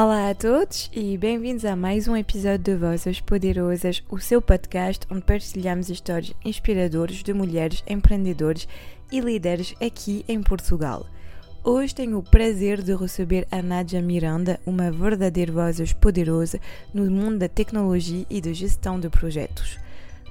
[0.00, 5.04] Olá a todos e bem-vindos a mais um episódio de Vozes Poderosas, o seu podcast
[5.10, 8.68] onde partilhamos histórias inspiradoras de mulheres empreendedores
[9.10, 11.04] e líderes aqui em Portugal.
[11.64, 16.60] Hoje tenho o prazer de receber a Nádia Miranda, uma verdadeira voz poderosa
[16.94, 19.80] no mundo da tecnologia e da gestão de projetos.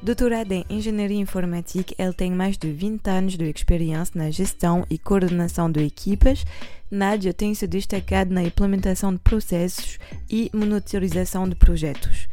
[0.01, 4.97] Doutorada em Engenharia Informática, ele tem mais de 20 anos de experiência na gestão e
[4.97, 6.45] coordenação de equipas.
[6.89, 9.97] Nádia tem se destacado na implementação de processos
[10.29, 12.27] e monitorização de projetos.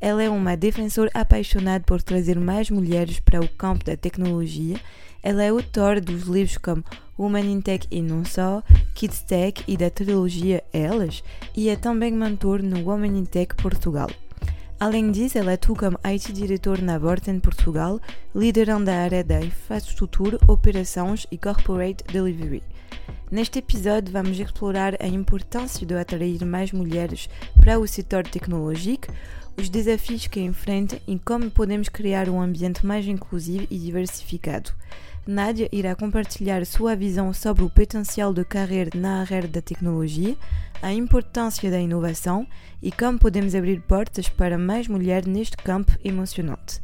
[0.00, 4.76] Ela é uma defensora apaixonada por trazer mais mulheres para o campo da tecnologia.
[5.22, 6.84] Ela é autora dos livros como
[7.18, 8.62] Woman in Tech e não só,
[8.94, 11.24] Kids Tech e da trilogia Elas,
[11.56, 14.08] e é também mentor no Woman in Tech Portugal.
[14.84, 17.98] Além disso, ela atua como IT diretor na Vorten Portugal,
[18.34, 22.62] liderando a área da infraestrutura, operações e corporate delivery.
[23.30, 29.10] Neste episódio, vamos explorar a importância de atrair mais mulheres para o setor tecnológico,
[29.56, 34.70] os desafios que enfrenta e como podemos criar um ambiente mais inclusivo e diversificado.
[35.26, 40.36] Nádia irá compartilhar sua visão sobre o potencial de carreira na área da tecnologia,
[40.82, 42.46] a importância da inovação
[42.82, 46.78] e como podemos abrir portas para mais mulheres neste campo emocionante.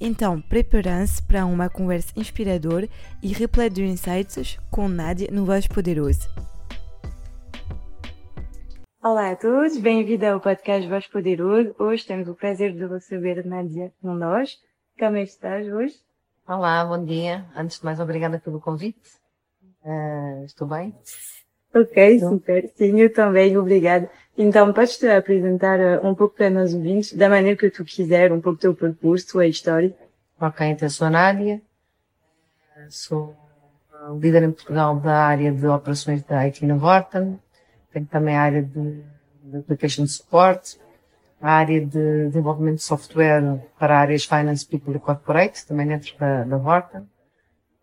[0.00, 2.88] Então, preparem-se para uma conversa inspiradora
[3.22, 6.28] e repleta de insights com Nádia no Voz Poderoso.
[9.00, 11.72] Olá a todos, bem-vindo ao podcast Voz Poderoso.
[11.78, 14.58] Hoje temos o prazer de receber Nádia nós.
[14.98, 16.05] Como estás hoje?
[16.48, 17.44] Olá, bom dia.
[17.56, 19.00] Antes de mais, obrigada pelo convite.
[19.84, 20.94] Uh, estou bem?
[21.74, 22.70] Ok, super.
[22.76, 24.08] Sim, eu também, obrigada.
[24.38, 28.30] Então, podes te apresentar uh, um pouco para nós ouvintes, da maneira que tu quiser,
[28.30, 29.92] um pouco teu percurso, tua história.
[30.40, 31.60] Ok, então sou a Nádia,
[32.90, 33.36] sou
[34.20, 37.40] líder em Portugal da área de operações da IT na Vorten,
[37.92, 39.02] tenho também a área de,
[39.42, 40.78] de Application Support,
[41.40, 46.44] a área de desenvolvimento de software para áreas Finance, People e Corporate, também dentro da,
[46.44, 47.06] da Vorta.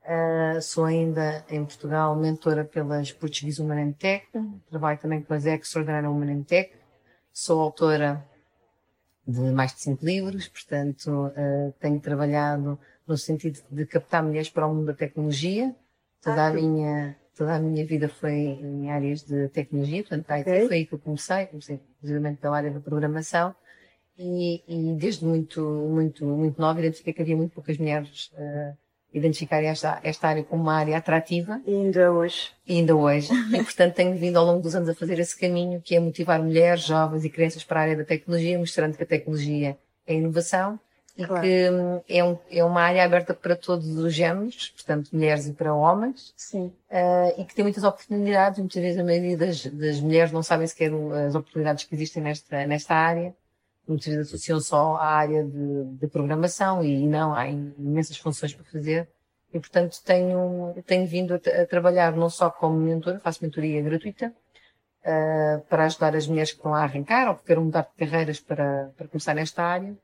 [0.03, 4.25] Uh, sou ainda em Portugal mentora pelas Portuguese Women Tech,
[4.69, 6.73] trabalho também com as Extraordinary Women Tech,
[7.31, 8.25] sou autora
[9.25, 12.77] de mais de cinco livros, portanto uh, tenho trabalhado
[13.07, 15.73] no sentido de captar mulheres para o mundo da tecnologia.
[16.21, 20.67] Toda ah, a minha toda a minha vida foi em áreas de tecnologia, portanto, okay.
[20.67, 23.55] foi aí que eu comecei, comecei inclusive pela área da programação,
[24.17, 28.77] e, e, desde muito, muito, muito nova identifiquei que havia muito poucas mulheres uh,
[29.11, 31.59] identificarem esta, esta área como uma área atrativa.
[31.65, 32.51] E ainda hoje.
[32.67, 33.29] E ainda hoje.
[33.51, 36.41] e, portanto, tenho vindo ao longo dos anos a fazer esse caminho, que é motivar
[36.41, 40.79] mulheres, jovens e crianças para a área da tecnologia, mostrando que a tecnologia é inovação
[41.15, 41.41] e claro.
[41.41, 45.53] que hum, é, um, é uma área aberta para todos os géneros, portanto, mulheres e
[45.53, 46.33] para homens.
[46.35, 46.73] Sim.
[46.89, 50.65] Uh, e que tem muitas oportunidades, muitas vezes a maioria das, das mulheres não sabem
[50.65, 50.91] sequer
[51.27, 53.35] as oportunidades que existem nesta, nesta área.
[53.87, 58.65] Muitas vezes associam só à área de, de programação e não, há imensas funções para
[58.65, 59.07] fazer.
[59.53, 64.33] E, portanto, tenho, tenho vindo a, a trabalhar não só como mentora, faço mentoria gratuita,
[65.03, 68.39] uh, para ajudar as mulheres que estão a arrancar ou que queiram mudar de carreiras
[68.39, 69.95] para, para começar nesta área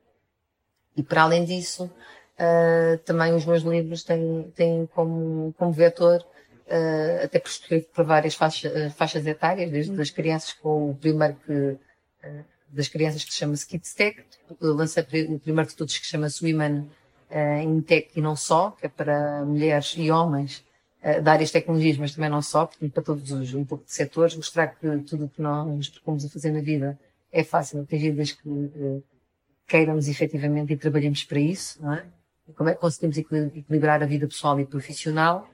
[0.99, 6.19] e para além disso, uh, também os meus livros têm, têm como, como vetor,
[6.67, 11.35] uh, até por escrevo para várias faixas, faixas etárias, desde as crianças com o primeiro
[11.45, 14.21] que, uh, das crianças que se chama Kids Tech,
[14.59, 16.89] lancei o primeiro de todos que chama-se Women
[17.63, 20.65] in Tech e não só, que é para mulheres e homens
[21.01, 23.93] uh, de áreas tecnologias, mas também não só, porque para todos os um pouco de
[23.93, 26.99] setores, mostrar que tudo o que nós propomos a fazer na vida
[27.31, 29.01] é fácil atingir desde que
[29.69, 32.03] queiramos efetivamente e trabalhemos para isso, não é?
[32.55, 35.47] Como é que conseguimos equilibrar a vida pessoal e profissional?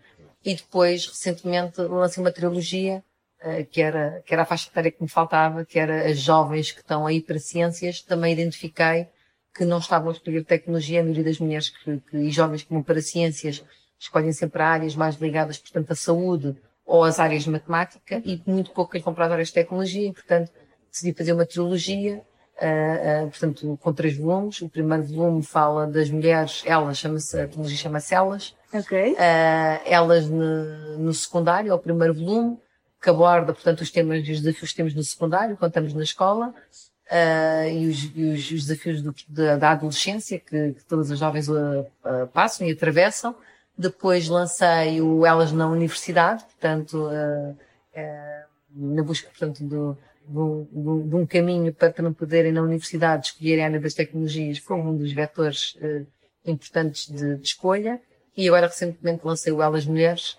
[0.44, 3.04] E depois, recentemente, lancei uma trilogia
[3.42, 6.72] uh, que, era, que era a faixa etária que me faltava, que era as jovens
[6.72, 8.02] que estão aí para ciências.
[8.02, 9.08] Também identifiquei
[9.54, 12.72] que não estavam a escolher tecnologia, a maioria das mulheres que, que, e jovens que
[12.72, 13.64] vão para ciências
[14.00, 16.56] escolhem sempre áreas mais ligadas, portanto, à saúde
[16.86, 20.14] ou às áreas de matemática e muito poucas vão para as áreas de tecnologia.
[20.14, 20.52] Portanto,
[20.92, 22.24] decidi fazer uma trilogia
[22.56, 24.62] Uh, uh, portanto, com três volumes.
[24.62, 28.56] O primeiro volume fala das mulheres, elas, chama-se, a trilogia chama-se Elas.
[28.74, 29.14] Ok.
[29.14, 29.18] Uh,
[29.86, 32.58] elas no, no, secundário, é o primeiro volume,
[33.02, 36.04] que aborda, portanto, os temas e os desafios que temos no secundário, quando estamos na
[36.04, 36.54] escola,
[37.72, 41.48] e os, e, os, os, desafios do, da, da, adolescência, que, que, todas as jovens
[42.34, 43.36] passam e atravessam.
[43.78, 47.10] Depois lancei o Elas na Universidade, portanto,
[48.74, 53.62] na busca, portanto, do, de um, de um caminho para também poderem na universidade escolher
[53.62, 56.06] a área das tecnologias como um dos vetores uh,
[56.46, 58.02] importantes de, de, escolha.
[58.36, 60.38] E agora recentemente lancei o Elas Mulheres,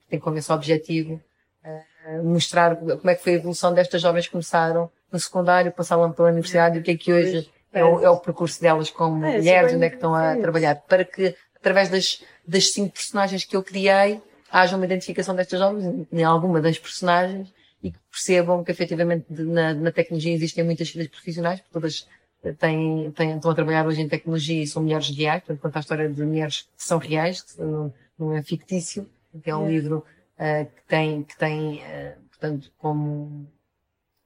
[0.00, 1.20] que tem como esse objetivo
[1.64, 6.10] uh, mostrar como é que foi a evolução destas jovens que começaram no secundário, passaram
[6.12, 9.24] pela universidade e o que é que hoje é o, é o percurso delas como
[9.24, 13.44] é, mulheres, onde é que estão a trabalhar, para que através das, das cinco personagens
[13.44, 18.62] que eu criei haja uma identificação destas jovens em alguma das personagens e que percebam
[18.62, 22.06] que efetivamente na, na tecnologia existem muitas filhas profissionais, todas
[22.58, 25.80] têm, têm, estão a trabalhar hoje em tecnologia e são mulheres reais, portanto conta a
[25.80, 29.08] história de mulheres que são reais, que não, não é fictício,
[29.42, 29.70] que é um é.
[29.70, 33.46] livro uh, que tem, que tem uh, portanto, como,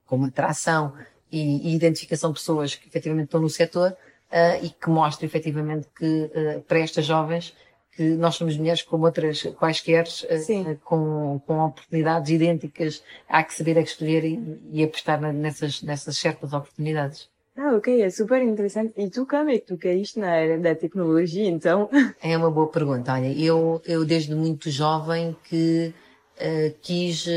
[0.05, 0.95] como atração
[1.31, 5.89] e, e, identificação de pessoas que efetivamente estão no setor uh, e que mostra efetivamente
[5.97, 6.31] que
[6.67, 7.55] para estas jovens
[8.03, 13.83] nós somos mulheres como outras quaisquer, uh, com, com oportunidades idênticas, há que saber a
[13.83, 17.29] escolher e, e apostar nessas, nessas certas oportunidades.
[17.57, 18.93] Ah, ok, é super interessante.
[18.97, 21.89] E tu como é que tu caíste na área da tecnologia, então?
[22.23, 23.15] É uma boa pergunta.
[23.15, 25.95] Olha, eu, eu desde muito jovem que
[26.37, 27.31] uh, quis, uh,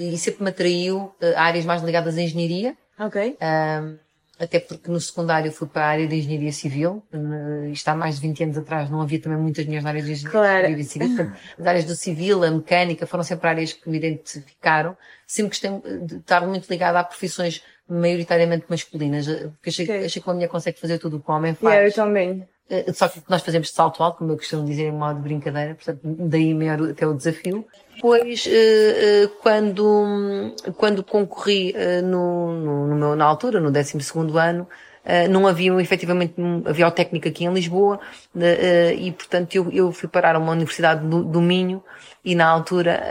[0.00, 2.76] e sempre me atraiu uh, áreas mais ligadas à engenharia.
[2.98, 3.36] Ok.
[4.38, 7.02] Até porque no secundário fui para a área de engenharia civil,
[7.72, 10.12] está há mais de 20 anos atrás não havia também muitas mulheres na área de
[10.12, 10.84] engenharia claro.
[10.84, 14.96] civil, portanto, as áreas do civil, a mecânica, foram sempre áreas que me identificaram,
[15.26, 20.04] sempre gostei de estar muito ligada a profissões maioritariamente masculinas, porque achei, okay.
[20.04, 21.74] achei que uma mulher consegue fazer tudo o que o homem faz.
[21.74, 22.48] Yeah, eu também.
[22.68, 25.74] Eh, só que nós fazemos salto alto, como eu costumo dizer em modo de brincadeira,
[25.74, 27.66] portanto, daí maior até o desafio.
[27.96, 33.96] Depois, eh, eh, quando, quando concorri no, no, no meu, na altura, no 12
[34.38, 34.68] ano,
[35.30, 36.34] não havia efetivamente,
[36.66, 37.98] havia o técnico aqui em Lisboa,
[38.98, 41.82] e portanto eu, eu fui parar a uma universidade do, do Minho,
[42.24, 43.02] e na altura,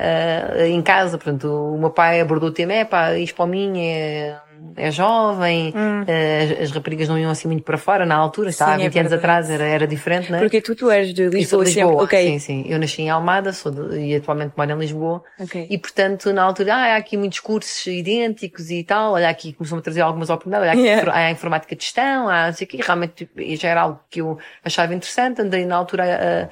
[0.67, 4.39] em casa, portanto, o meu pai abordou o tema, é pá, isto para Minho é
[4.75, 6.01] é jovem, hum.
[6.01, 8.99] as, as, raparigas não iam assim muito para fora na altura, está há 20 é
[8.99, 10.41] anos atrás era, era diferente, não é?
[10.41, 12.27] Porque tu, tu eres de Lisboa, de Lisboa okay.
[12.27, 12.65] sim, sim.
[12.67, 15.23] Eu nasci em Almada, sou de, e atualmente moro em Lisboa.
[15.39, 15.67] Okay.
[15.69, 19.79] E portanto, na altura, ah, há aqui muitos cursos idênticos e tal, olha aqui, começou-me
[19.79, 21.11] a trazer algumas oportunidades, olha aqui, yeah.
[21.11, 24.37] há a informática de gestão, há assim aqui, realmente tipo, já era algo que eu
[24.63, 26.43] achava interessante, andei na altura a,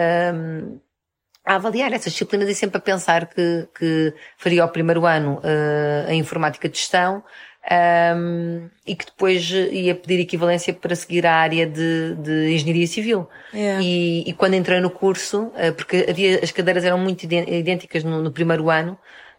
[0.00, 5.38] a, a avaliar essas disciplinas e sempre a pensar que, que faria o primeiro ano
[5.38, 7.22] uh, a informática de gestão
[7.70, 13.28] um, e que depois ia pedir equivalência para seguir a área de, de engenharia civil.
[13.52, 13.82] Yeah.
[13.82, 18.22] E, e, quando entrei no curso, uh, porque havia, as cadeiras eram muito idênticas no,
[18.22, 18.92] no primeiro ano,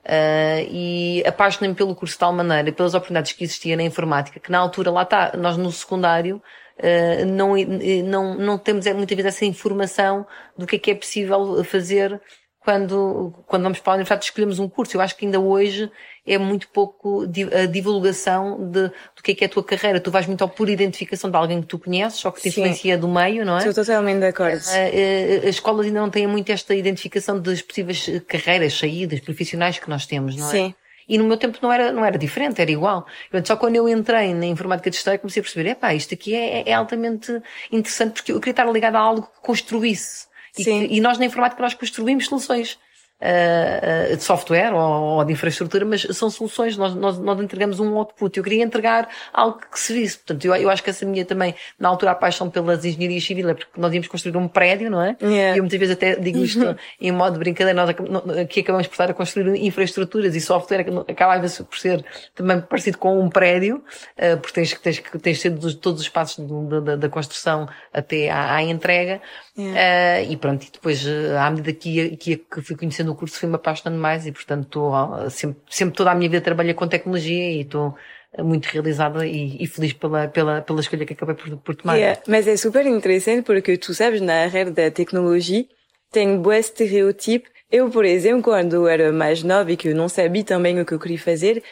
[0.05, 4.51] uh, e apaixonei-me pelo curso de tal maneira, pelas oportunidades que existia na informática, que
[4.51, 6.41] na altura, lá está, nós no secundário,
[6.81, 7.55] Uh, não,
[8.05, 10.25] não, não temos é, muitas vezes essa informação
[10.57, 12.21] do que é que é possível fazer
[12.69, 14.95] quando, quando vamos para a universidade escolhemos um curso.
[14.95, 15.91] Eu acho que ainda hoje
[16.23, 19.99] é muito pouco a divulgação de, do que é que é a tua carreira.
[19.99, 22.61] Tu vais muito ao por identificação de alguém que tu conheces, ou que te Sim.
[22.61, 23.67] influencia do meio, não é?
[23.67, 24.57] Estou totalmente de acordo.
[24.57, 30.05] As escolas ainda não têm muito esta identificação das possíveis carreiras, saídas profissionais que nós
[30.05, 30.51] temos, não é?
[30.51, 30.75] Sim.
[31.07, 33.07] E no meu tempo não era, não era diferente, era igual.
[33.43, 36.69] Só quando eu entrei na informática de história comecei a perceber, epá, isto aqui é,
[36.69, 40.28] é altamente interessante porque eu queria estar ligado a algo que construísse.
[40.59, 42.77] E, que, e, nós na informática nós construímos soluções
[43.21, 47.97] uh, de software ou, ou, de infraestrutura, mas são soluções, nós, nós, nós entregamos um
[47.97, 48.37] output.
[48.37, 50.17] Eu queria entregar algo que servisse.
[50.17, 53.45] Portanto, eu, eu acho que essa minha também, na altura, a paixão pelas engenharias civis
[53.45, 55.15] é porque nós íamos construir um prédio, não é?
[55.21, 55.55] Yeah.
[55.55, 57.89] E eu muitas vezes até digo isto em modo de brincadeira, nós
[58.39, 62.03] aqui acabamos por estar a construir infraestruturas e software acaba por ser
[62.35, 63.77] também parecido com um prédio,
[64.17, 66.45] uh, porque tens, tens, tens sido todos os passos
[66.83, 69.21] da, da, construção até à, à entrega.
[69.57, 70.27] Yeah.
[70.27, 71.05] Uh, e pronto, e depois,
[71.37, 74.31] à medida que, ia, que, ia, que fui conhecendo no curso fui-me apaixonando mais e,
[74.31, 77.95] portanto, estou sempre, sempre toda a minha vida trabalhei com tecnologia e estou
[78.37, 81.95] muito realizada e, e, feliz pela, pela, pela escolha que acabei por, por tomar.
[81.95, 85.65] Yeah, mas é super interessante porque tu sabes, na área da tecnologia,
[86.11, 87.49] tem bom estereotipo.
[87.71, 90.99] Eu, por exemplo, quando era mais nova e que não sabia também o que eu
[90.99, 91.63] queria fazer,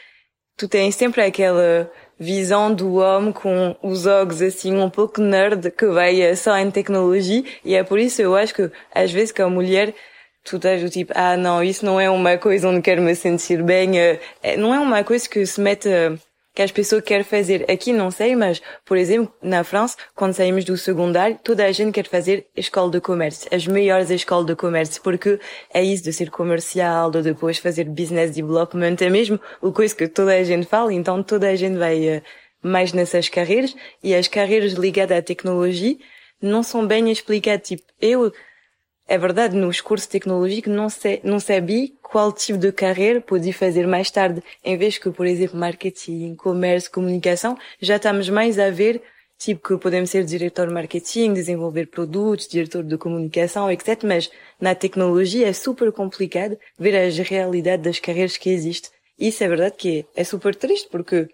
[0.56, 1.90] tu tens sempre aquela
[2.20, 7.44] visão do homem com os olhos assim um pouco nerd que vai só em tecnologia
[7.64, 9.94] e é por isso eu acho que às vezes que a mulher
[10.50, 13.62] tu tens do tipo, ah não, isso não é uma coisa onde quero me sentir
[13.64, 15.90] bem, eh, é, não é uma coisa que se mete,
[16.56, 17.70] que as pessoas querem fazer.
[17.70, 21.92] Aqui não sei, mas, por exemplo, na França, quando saímos do secundário, toda a gente
[21.94, 25.40] quer fazer escola de comércio, as melhores escolas de comércio, porque
[25.74, 30.08] é isso de ser comercial, de depois fazer business development, é mesmo o coisa que
[30.08, 32.24] toda a gente fala, então toda a gente vai
[32.64, 35.96] mais nessas carreiras, e as carreiras ligadas à tecnologia
[36.42, 38.32] não são bem explicadas, tipo, eu,
[39.08, 43.88] é verdade, nos cursos tecnológicos não, sei, não sabia qual tipo de carreira podia fazer
[43.88, 44.44] mais tarde.
[44.64, 49.02] Em vez que, por exemplo, marketing, comércio, comunicação, já estamos mais a ver
[49.38, 54.04] tipo que podemos ser diretor de marketing, desenvolver produtos, diretor de comunicação, etc.
[54.04, 58.92] Mas na tecnologia é super complicado ver as realidades das carreiras que existem.
[59.18, 61.28] Isso é verdade que é, super triste porque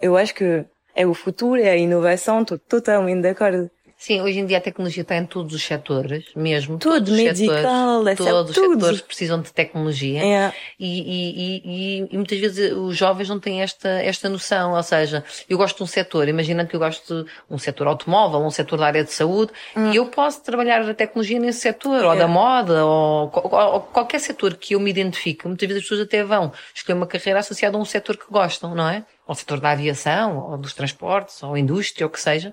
[0.00, 0.64] eu acho que
[0.94, 3.70] é o futuro, é a inovação, estou totalmente de acordo.
[4.04, 6.76] Sim, hoje em dia a tecnologia está em todos os setores, mesmo.
[6.76, 10.22] Tudo, todos medical, setores, todos os setores precisam de tecnologia.
[10.22, 10.52] É.
[10.78, 14.74] E, e, e, e, muitas vezes os jovens não têm esta, esta noção.
[14.74, 18.40] Ou seja, eu gosto de um setor, imaginando que eu gosto de um setor automóvel,
[18.40, 19.90] um setor da área de saúde, hum.
[19.90, 22.06] e eu posso trabalhar a tecnologia nesse setor, é.
[22.06, 25.48] ou da moda, ou, ou, ou, qualquer setor que eu me identifique.
[25.48, 28.74] Muitas vezes as pessoas até vão escolher uma carreira associada a um setor que gostam,
[28.74, 29.02] não é?
[29.26, 32.52] Ou setor da aviação, ou dos transportes, ou indústria, ou o que seja.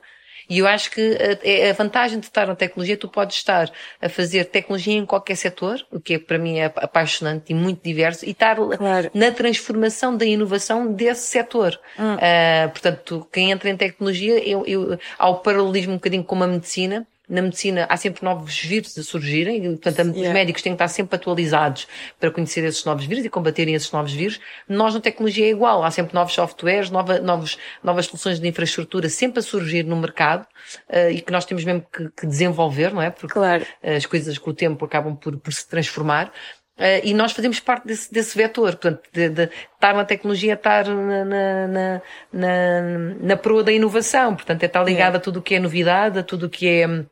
[0.52, 4.10] E eu acho que a, a vantagem de estar na tecnologia, tu podes estar a
[4.10, 8.26] fazer tecnologia em qualquer setor, o que é, para mim é apaixonante e muito diverso,
[8.26, 9.10] e estar claro.
[9.14, 11.80] na transformação da inovação desse setor.
[11.98, 12.16] Hum.
[12.16, 16.48] Uh, portanto, quem entra em tecnologia, eu, eu, há o paralelismo um bocadinho com a
[16.48, 20.28] medicina, na medicina há sempre novos vírus a surgirem, e, portanto, yeah.
[20.28, 21.88] os médicos têm que estar sempre atualizados
[22.20, 24.40] para conhecer esses novos vírus e combaterem esses novos vírus.
[24.68, 29.08] Nós na tecnologia é igual, há sempre novos softwares, nova, novos, novas soluções de infraestrutura
[29.08, 30.46] sempre a surgir no mercado
[30.90, 33.10] uh, e que nós temos mesmo que, que, desenvolver, não é?
[33.10, 33.66] Porque claro.
[33.82, 36.34] as coisas com o tempo acabam por, por se transformar.
[36.78, 40.86] Uh, e nós fazemos parte desse, desse vetor, portanto, de, de, estar na tecnologia, estar
[40.86, 42.02] na, na, na,
[42.34, 42.82] na,
[43.22, 45.18] na proa da inovação, portanto, é estar ligado é.
[45.18, 47.06] a tudo o que é novidade, a tudo o que é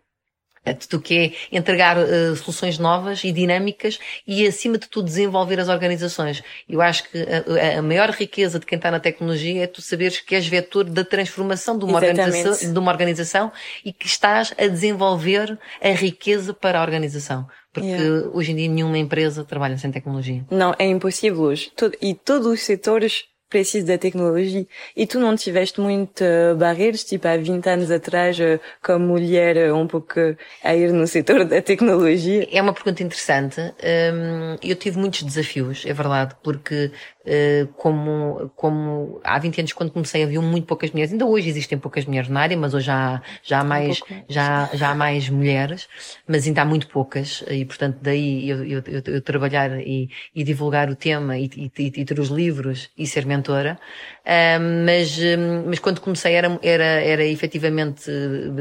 [0.74, 1.18] tudo que
[1.52, 6.44] é entregar uh, soluções novas e dinâmicas e, acima de tudo, desenvolver as organizações.
[6.68, 10.20] Eu acho que a, a maior riqueza de quem está na tecnologia é tu saberes
[10.20, 13.52] que és vetor da transformação de uma, organização, de uma organização
[13.84, 17.48] e que estás a desenvolver a riqueza para a organização.
[17.72, 18.30] Porque yeah.
[18.34, 20.44] hoje em dia nenhuma empresa trabalha sem tecnologia.
[20.50, 21.72] Não, é impossível hoje.
[22.02, 24.66] e todos os setores preciso da tecnologia.
[24.96, 29.72] E tu não tiveste muito uh, barreiras, tipo há 20 anos atrás, uh, como mulher,
[29.72, 30.20] uh, um pouco
[30.64, 32.48] a ir no setor da tecnologia?
[32.52, 33.60] É uma pergunta interessante.
[33.60, 36.92] Um, eu tive muitos desafios, é verdade, porque
[37.78, 42.06] como, como há 20 anos quando comecei havia muito poucas mulheres, ainda hoje existem poucas
[42.06, 45.88] mulheres na área, mas hoje já, já há mais, um já, já há mais mulheres,
[46.28, 50.44] mas ainda há muito poucas, e portanto daí eu, eu, eu, eu trabalhar e, e,
[50.44, 53.80] divulgar o tema e, e, e, ter os livros e ser mentora,
[54.26, 55.20] um, mas,
[55.68, 58.10] mas quando comecei era, era, era efetivamente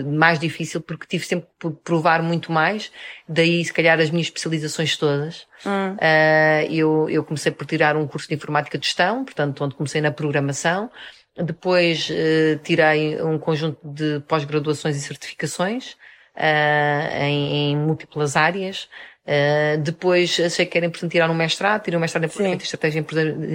[0.05, 2.91] mais difícil porque tive sempre por provar muito mais,
[3.29, 5.47] daí se calhar as minhas especializações todas.
[5.67, 5.95] Hum.
[5.95, 10.01] Uh, eu, eu comecei por tirar um curso de informática de gestão, portanto, onde comecei
[10.01, 10.91] na programação.
[11.37, 15.93] Depois uh, tirei um conjunto de pós-graduações e certificações
[16.35, 18.89] uh, em, em, múltiplas áreas.
[19.29, 22.65] Uh, depois achei que era importante tirar um mestrado, tirei um mestrado em Planejamento e
[22.65, 23.05] Estratégia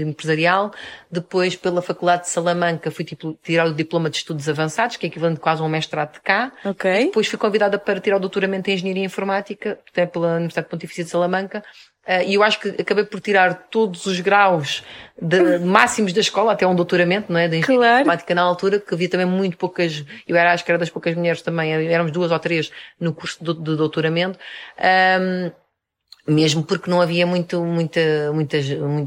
[0.06, 0.72] Empresarial.
[1.10, 5.10] Depois, pela Faculdade de Salamanca, fui tipo, tirar o Diploma de Estudos Avançados, que é
[5.10, 6.51] equivalente quase a um mestrado de cá.
[6.63, 7.06] Okay.
[7.06, 11.10] depois fui convidada para tirar o doutoramento em Engenharia Informática, até pela Universidade Pontifícia de
[11.10, 11.63] Salamanca.
[12.06, 14.84] Uh, e eu acho que acabei por tirar todos os graus
[15.20, 17.48] de, máximos da escola, até um doutoramento, não é?
[17.48, 18.01] De engenharia claro.
[18.01, 21.15] informática na altura, que havia também muito poucas, eu era, acho que era das poucas
[21.15, 24.38] mulheres também, éramos duas ou três no curso de, de doutoramento.
[24.77, 25.62] Um,
[26.25, 28.58] mesmo porque não havia muito, muita, muita,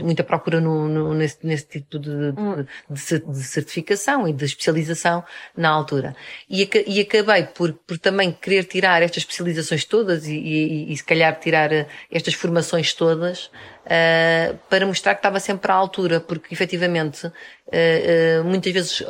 [0.03, 2.67] muita procura no, no nesse, nesse tipo de, hum.
[2.91, 5.25] de, de, certificação e de especialização
[5.57, 6.15] na altura.
[6.49, 11.05] E, e acabei por, por também querer tirar estas especializações todas e, e, e se
[11.05, 13.47] calhar tirar eh, estas formações todas
[13.87, 19.03] uh, para mostrar que estava sempre à altura, porque efetivamente uh, uh, muitas vezes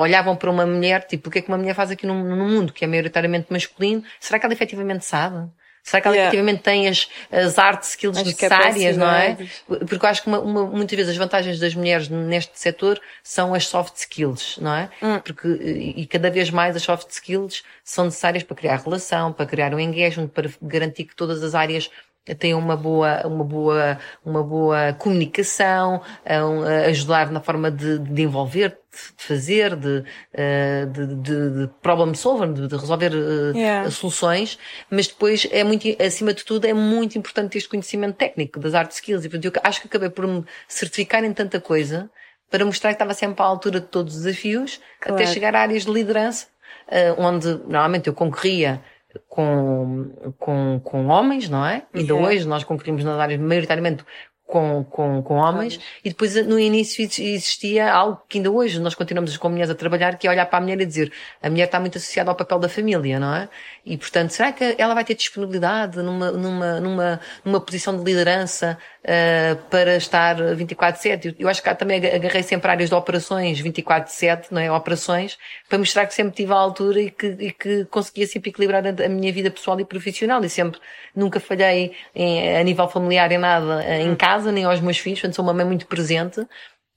[0.00, 2.48] olhavam para uma mulher, tipo, o que é que uma mulher faz aqui no, no
[2.48, 5.48] mundo, que é maioritariamente masculino, será que ela efetivamente sabe?
[5.82, 6.28] Será que ela yeah.
[6.28, 9.36] efetivamente tem as, as art skills as necessárias, não é?
[9.66, 13.52] Porque eu acho que uma, uma, muitas vezes as vantagens das mulheres neste setor são
[13.52, 14.90] as soft skills, não é?
[15.02, 15.18] Hum.
[15.18, 19.74] Porque, e cada vez mais as soft skills são necessárias para criar relação, para criar
[19.74, 21.90] um engagement, para garantir que todas as áreas
[22.38, 28.22] tem uma boa, uma boa, uma boa comunicação, a, a ajudar na forma de, de
[28.22, 28.78] envolver,
[29.18, 33.90] de fazer, de, eh, de, de, problem solver, de, resolver eh, yeah.
[33.90, 34.56] soluções,
[34.88, 38.92] mas depois é muito, acima de tudo, é muito importante este conhecimento técnico das art
[38.92, 39.24] skills.
[39.24, 42.08] E eu acho que acabei por me certificar em tanta coisa
[42.48, 45.20] para mostrar que estava sempre à altura de todos os desafios, claro.
[45.20, 46.46] até chegar a áreas de liderança,
[46.86, 48.80] eh, onde normalmente eu concorria
[49.28, 51.84] com, com, com homens, não é?
[51.94, 54.04] Ainda hoje nós concorremos nas áreas maioritariamente
[54.52, 59.34] com, com, com homens e depois no início existia algo que ainda hoje nós continuamos
[59.38, 61.10] com mulheres a trabalhar que é olhar para a mulher e dizer
[61.42, 63.48] a mulher está muito associada ao papel da família, não é?
[63.86, 68.76] E portanto, será que ela vai ter disponibilidade numa, numa, numa, numa posição de liderança
[69.04, 71.36] uh, para estar 24-7?
[71.38, 74.70] Eu acho que também agarrei sempre áreas de operações 24-7, não é?
[74.70, 78.84] Operações, para mostrar que sempre tive à altura e que, e que conseguia sempre equilibrar
[78.86, 80.80] a, a minha vida pessoal e profissional e sempre
[81.14, 84.16] nunca falhei em, a nível familiar em nada, em hum.
[84.16, 86.46] casa, nem aos meus filhos, portanto sou uma mãe muito presente.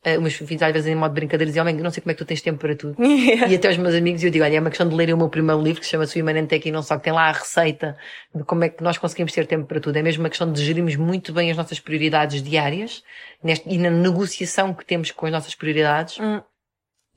[0.05, 2.13] Uh, meus filhos às vezes em modo de brincadeira diziam, homem, não sei como é
[2.13, 2.95] que tu tens tempo para tudo.
[3.25, 3.47] Yeah.
[3.47, 5.29] E até os meus amigos, eu digo, olha, é uma questão de lerem o meu
[5.29, 7.97] primeiro livro, que se chama-se o Imanente e não só, que tem lá a receita
[8.33, 9.97] de como é que nós conseguimos ter tempo para tudo.
[9.97, 13.03] É mesmo uma questão de gerirmos muito bem as nossas prioridades diárias
[13.43, 16.19] neste, e na negociação que temos com as nossas prioridades.
[16.19, 16.41] Hum.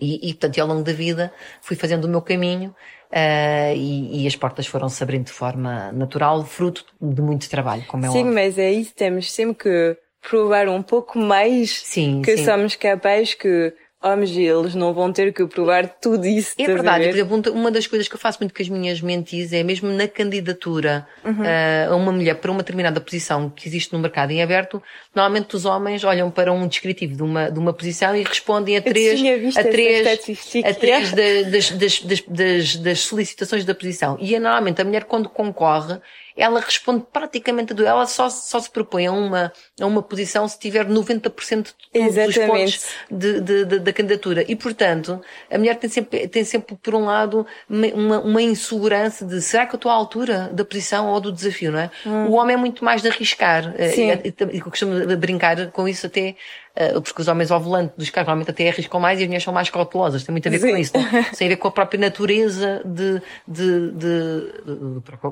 [0.01, 2.75] E, e, portanto, ao longo da vida fui fazendo o meu caminho
[3.09, 8.05] Uh, e, e, as portas foram-se abrindo de forma natural, fruto de muito trabalho, como
[8.05, 8.35] é Sim, óbvio.
[8.35, 12.45] mas é isso, temos sempre que provar um pouco mais sim, que sim.
[12.45, 13.73] somos capazes que
[14.03, 16.55] homens eles não vão ter que provar tudo isso.
[16.57, 17.09] É verdade.
[17.09, 19.91] Por exemplo, uma das coisas que eu faço muito com as minhas mentis é mesmo
[19.91, 21.43] na candidatura uhum.
[21.43, 24.81] uh, a uma mulher para uma determinada posição que existe no mercado em aberto,
[25.15, 28.83] normalmente os homens olham para um descritivo de uma, de uma posição e respondem a
[28.83, 29.21] três,
[29.57, 30.07] a três,
[30.65, 34.17] a três das, das, das, das, das solicitações da posição.
[34.21, 35.99] E é normalmente a mulher quando concorre,
[36.39, 37.87] ela responde praticamente a tudo.
[37.87, 42.17] Ela só, só se propõe a uma, a uma posição se tiver 90% de todos
[42.17, 42.39] Exatamente.
[42.39, 44.45] os pontos de, de, de, da candidatura.
[44.47, 49.43] E, portanto, a mulher tem sempre, tem sempre, por um lado, uma, uma insegurança de
[49.43, 51.91] será que eu estou à altura da posição ou do desafio, não é?
[52.07, 52.29] Hum.
[52.29, 53.75] O homem é muito mais de arriscar.
[53.77, 54.11] Eh, Sim.
[54.11, 56.37] E, e, e eu costumo brincar com isso até
[57.03, 59.53] porque os homens ao volante dos carros normalmente até arriscam mais e as mulheres são
[59.53, 60.23] mais cautelosas.
[60.25, 60.71] Tem muito a ver Sim.
[60.71, 60.93] com isso.
[60.97, 61.25] Não?
[61.37, 64.53] Tem a ver com a própria natureza de, de, de,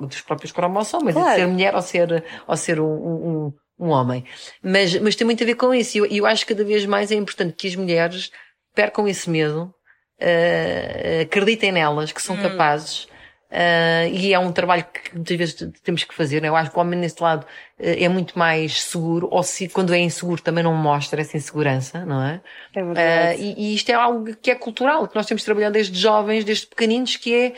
[0.09, 1.31] dos próprios cromossomos, claro.
[1.31, 4.25] de ser mulher ou ser, ou ser um, um, um homem.
[4.63, 5.97] Mas, mas tem muito a ver com isso.
[5.97, 8.31] E eu, eu acho que cada vez mais é importante que as mulheres
[8.75, 9.73] percam esse medo,
[10.21, 12.43] uh, acreditem nelas, que são hum.
[12.43, 13.09] capazes,
[13.51, 16.43] Uh, e é um trabalho que muitas vezes temos que fazer.
[16.43, 16.49] Né?
[16.49, 17.47] Eu acho que o homem nesse lado uh,
[17.79, 22.23] é muito mais seguro, ou se quando é inseguro também não mostra essa insegurança, não
[22.23, 22.41] é?
[22.75, 23.41] É verdade.
[23.41, 26.45] Uh, e, e, isto é algo que é cultural, que nós temos trabalhado desde jovens,
[26.45, 27.53] desde pequeninos, que é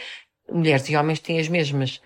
[0.53, 2.01] mulheres e homens têm as mesmas,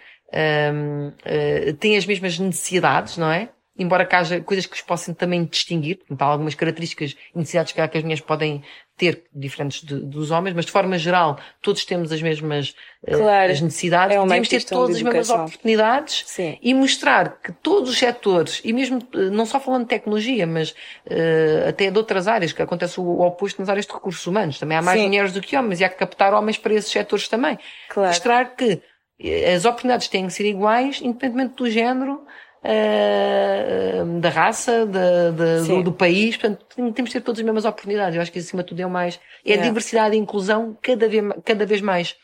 [1.79, 3.49] têm as mesmas necessidades, não é?
[3.77, 7.89] embora que haja coisas que os possam também distinguir, há algumas características e necessidades que,
[7.89, 8.63] que as mulheres podem
[9.03, 12.73] ter diferentes de, dos homens, mas de forma geral todos temos as mesmas
[13.05, 16.57] eh, claro, as necessidades, é devemos ter todas as mesmas oportunidades Sim.
[16.63, 20.71] e mostrar que todos os setores, e mesmo eh, não só falando de tecnologia, mas
[20.71, 24.61] uh, até de outras áreas, que acontece o, o, oposto nas áreas de recursos humanos,
[24.61, 25.09] também há mais Sim.
[25.09, 27.59] mulheres do que homens e há que captar homens para esses setores também.
[27.89, 28.09] Claro.
[28.09, 28.81] Mostrar que
[29.53, 32.25] as oportunidades têm que ser iguais, independentemente do género,
[32.63, 38.17] uh, da raça, do, do, país, portanto, temos de ter todas as mesmas oportunidades.
[38.17, 41.09] Eu acho que acima de tudo é o mais, é a diversidade e inclusão cada
[41.09, 42.17] vez, cada vez mais.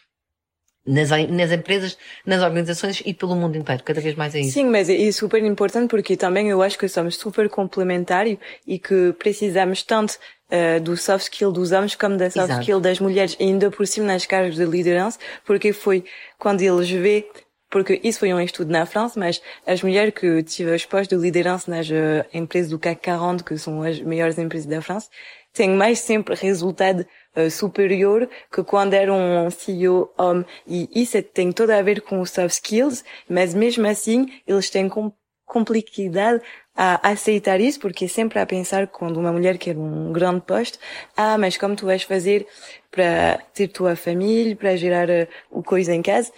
[0.86, 4.52] Nas, nas empresas, nas organizações e pelo mundo inteiro, cada vez mais é isso.
[4.52, 9.12] Sim, mas é super importante porque também eu acho que somos super complementários e que
[9.18, 10.18] precisamos tanto
[10.50, 12.60] uh, do soft skill dos homens como da soft Exato.
[12.62, 16.04] skill das mulheres, ainda por cima nas cargos de liderança, porque foi
[16.38, 17.28] quando eles vê
[17.70, 21.22] porque isso foi um estudo na França, mas as mulheres que tiveram os postos de
[21.22, 25.08] liderança nas uh, empresas do CAC 40, que são as maiores empresas da França,
[25.52, 30.46] têm mais sempre resultado uh, superior que quando eram um CEO homem.
[30.66, 34.88] E isso tem tudo a ver com os soft skills, mas mesmo assim eles têm
[34.88, 35.12] com
[35.48, 36.42] complicado
[36.76, 40.78] a aceitar isso, porque é sempre a pensar quando uma mulher quer um grande posto,
[41.16, 42.46] ah, mas como tu vais fazer
[42.90, 46.30] para ter tua família, para gerar uh, o coisa em casa?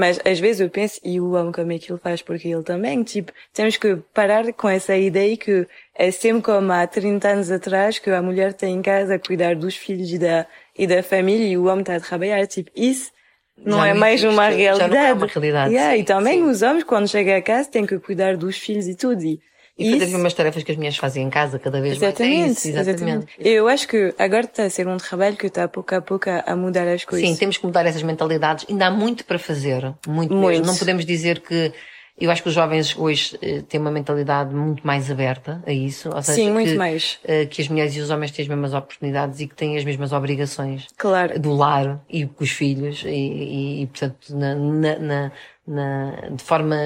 [0.00, 2.62] Mas às vezes eu penso, e o amo como é que ele faz, porque ele
[2.62, 7.50] também, tipo, temos que parar com essa ideia que é sempre como há 30 anos
[7.50, 11.02] atrás, que a mulher tem em casa a cuidar dos filhos e da, e da
[11.02, 12.46] família e o homem está a trabalhar.
[12.46, 13.12] Tipo, isso
[13.58, 14.78] não já é mais uma realidade.
[14.78, 15.74] Já não é uma realidade.
[15.74, 16.48] Yeah, sim, e também sim.
[16.48, 19.22] os homens, quando chegam a casa, têm que cuidar dos filhos e tudo.
[19.22, 19.38] E
[19.80, 22.48] e fazer as mesmas tarefas que as mulheres fazem em casa cada vez exatamente, mais.
[22.48, 23.02] É isso, exatamente.
[23.02, 23.26] exatamente.
[23.38, 26.56] Eu acho que agora está a ser um trabalho que está pouco a pouco a,
[26.56, 27.28] mudar as coisas.
[27.28, 28.66] Sim, temos que mudar essas mentalidades.
[28.68, 29.94] Ainda há muito para fazer.
[30.06, 30.58] Muito, muito.
[30.58, 30.66] Mesmo.
[30.66, 31.72] Não podemos dizer que
[32.20, 36.10] eu acho que os jovens hoje eh, têm uma mentalidade muito mais aberta a isso.
[36.14, 37.18] Ou seja, Sim, muito que, mais.
[37.24, 39.84] Eh, que as mulheres e os homens têm as mesmas oportunidades e que têm as
[39.84, 40.86] mesmas obrigações.
[40.98, 41.38] Claro.
[41.40, 45.32] Do lar e com os filhos e, e, e portanto, na, na,
[45.70, 46.76] na de forma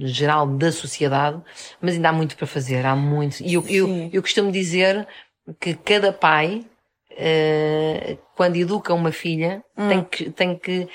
[0.00, 1.40] geral da sociedade,
[1.80, 3.40] mas ainda há muito para fazer, há muito.
[3.40, 5.06] E eu, eu, eu costumo dizer
[5.60, 6.64] que cada pai,
[7.10, 9.88] uh, quando educa uma filha, hum.
[9.88, 10.88] tem, que, tem que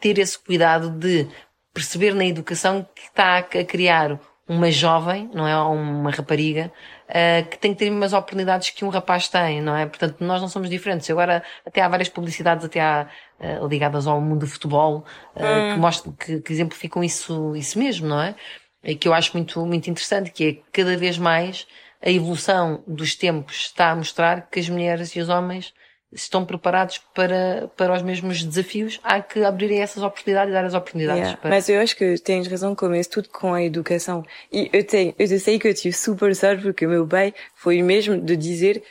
[0.00, 1.28] ter esse cuidado de
[1.74, 5.54] perceber na educação que está a criar uma jovem, não é?
[5.56, 6.72] Uma rapariga,
[7.08, 9.86] uh, que têm que ter as mesmas oportunidades que um rapaz tem, não é?
[9.86, 11.08] Portanto, nós não somos diferentes.
[11.10, 13.08] Agora, até há várias publicidades, até há,
[13.40, 15.74] uh, ligadas ao mundo do futebol, uh, hum.
[15.74, 18.34] que mostram, que, que, exemplificam isso, isso mesmo, não é?
[18.82, 21.66] E que eu acho muito, muito interessante, que é cada vez mais
[22.00, 25.74] a evolução dos tempos está a mostrar que as mulheres e os homens
[26.12, 30.74] estão preparados para, para os mesmos desafios, há que abrir essas oportunidades e dar as
[30.74, 31.20] oportunidades.
[31.20, 31.40] Yeah.
[31.40, 31.50] Para...
[31.50, 34.24] Mas eu acho que tens razão, começa tudo com a educação.
[34.50, 37.82] E eu tenho, eu sei que eu tive super sorte porque o meu pai foi
[37.82, 38.82] mesmo de dizer,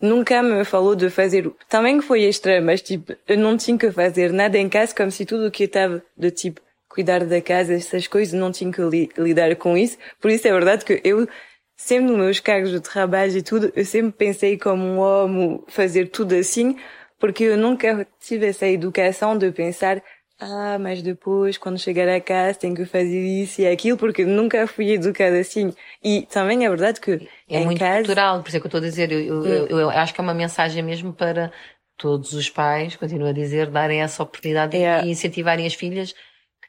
[0.00, 4.32] nunca me falou de fazer, também foi estranho, mas tipo, eu não tinha que fazer
[4.32, 8.06] nada em casa, como se tudo o que estava de tipo, cuidar da casa, essas
[8.06, 9.98] coisas, não tinha que li, lidar com isso.
[10.20, 11.28] Por isso é verdade que eu
[11.76, 16.06] sempre nos meus cargos de trabalho e tudo, eu sempre pensei como um homem fazer
[16.06, 16.76] tudo assim,
[17.18, 20.02] porque eu nunca tive essa educação de pensar,
[20.38, 24.66] ah, mas depois, quando chegar a casa, tenho que fazer isso e aquilo, porque nunca
[24.66, 25.72] fui educada assim.
[26.02, 27.98] E também é verdade que é muito casa...
[27.98, 29.80] cultural, por isso é que eu estou a dizer, eu, eu, eu, hum.
[29.80, 31.50] eu, acho que é uma mensagem mesmo para
[31.96, 35.02] todos os pais, continuo a dizer, darem essa oportunidade é.
[35.04, 36.14] e incentivarem as filhas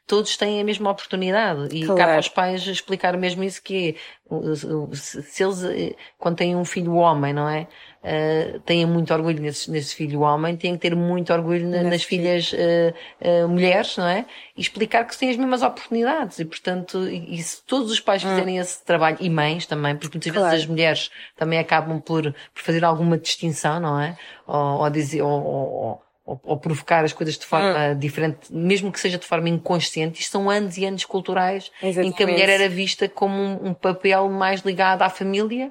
[0.08, 1.68] todos têm a mesma oportunidade.
[1.76, 2.00] E claro.
[2.00, 6.94] cabe aos pais explicar mesmo isso que é, se eles, eh, quando têm um filho
[6.94, 7.68] homem, não é?
[7.98, 12.02] Uh, têm muito orgulho nesse, nesse filho homem, têm que ter muito orgulho na, nas
[12.04, 14.24] filhas uh, uh, mulheres, não é?
[14.56, 16.38] E explicar que têm as mesmas oportunidades.
[16.38, 18.30] E, portanto, e, e se todos os pais hum.
[18.30, 18.62] fizerem hum.
[18.62, 20.50] esse trabalho, e mães também, porque muitas claro.
[20.50, 24.16] vezes as mulheres também acabam por, por fazer alguma distinção, não é?
[24.46, 27.98] Ou, ou dizer, ou, ou ou, ou, provocar as coisas de forma hum.
[27.98, 32.12] diferente, mesmo que seja de forma inconsciente, isto são anos e anos culturais Exatamente.
[32.12, 35.70] em que a mulher era vista como um, um, papel mais ligado à família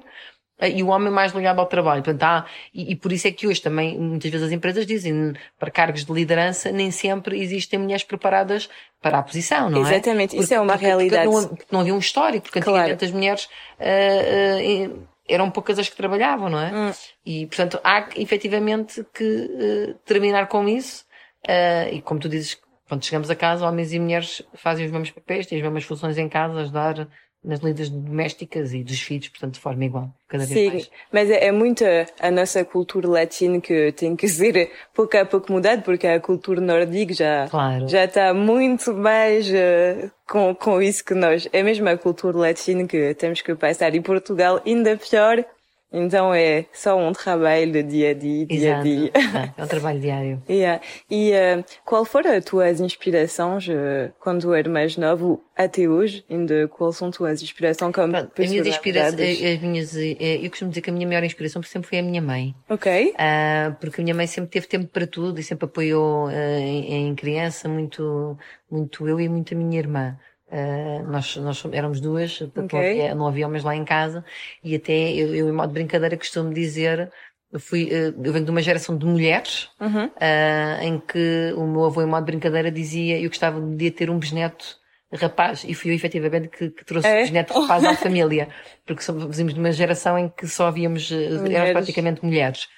[0.58, 2.02] eh, e o homem mais ligado ao trabalho.
[2.02, 5.32] Portanto, há, e, e, por isso é que hoje também, muitas vezes as empresas dizem,
[5.56, 8.68] para cargos de liderança, nem sempre existem mulheres preparadas
[9.00, 9.92] para a posição, não é?
[9.92, 11.30] Exatamente, isso é uma porque, realidade.
[11.30, 13.04] Porque não, não, havia um histórico, porque antigamente claro.
[13.04, 16.72] as mulheres uh, uh, eram poucas as que trabalhavam, não é?
[16.72, 16.92] Hum.
[17.24, 21.04] E, portanto, há efetivamente que uh, terminar com isso.
[21.46, 25.10] Uh, e como tu dizes, quando chegamos a casa, homens e mulheres fazem os mesmos
[25.10, 27.08] papéis, têm as mesmas funções em casa, ajudar
[27.44, 30.90] nas lidas domésticas e dos filhos, portanto, de forma igual, cada vez Sim, mais.
[31.12, 31.84] mas é, é muito
[32.20, 36.60] a nossa cultura latina que tem que ser pouco a pouco mudada, porque a cultura
[36.60, 37.88] nórdica já, claro.
[37.88, 41.48] já está muito mais uh, com, com isso que nós.
[41.52, 43.94] É mesmo a cultura latina que temos que passar.
[43.94, 45.44] E Portugal ainda pior,
[45.92, 48.80] então é só um trabalho de dia a dia, dia Exato.
[48.80, 49.12] a dia.
[49.56, 50.42] É um trabalho diário.
[50.48, 50.82] yeah.
[51.10, 56.24] E uh, qual foram as tuas inspirações uh, quando era mais novo até hoje?
[56.28, 60.50] Ainda quais são as tuas inspirações como Pronto, as minhas inspirações, as minhas, eh, eu
[60.50, 62.54] costumo dizer que a minha maior inspiração sempre foi a minha mãe.
[62.68, 63.14] Ok.
[63.14, 67.14] Uh, porque a minha mãe sempre teve tempo para tudo e sempre apoiou em, em
[67.14, 68.36] criança muito,
[68.70, 70.16] muito eu e muito a minha irmã.
[70.50, 72.62] Uh, nós, nós éramos duas, okay.
[72.72, 74.24] não, havia, não havia homens lá em casa,
[74.64, 77.12] e até eu, eu em modo de brincadeira, costumo dizer,
[77.52, 80.06] eu, fui, uh, eu venho de uma geração de mulheres, uhum.
[80.06, 84.08] uh, em que o meu avô, em modo de brincadeira, dizia eu gostava de ter
[84.08, 84.78] um bisneto
[85.12, 87.18] rapaz, e fui eu efetivamente que, que trouxe é?
[87.18, 88.48] o bisneto rapaz à família,
[88.86, 92.68] porque somos de uma geração em que só havíamos, éramos praticamente mulheres.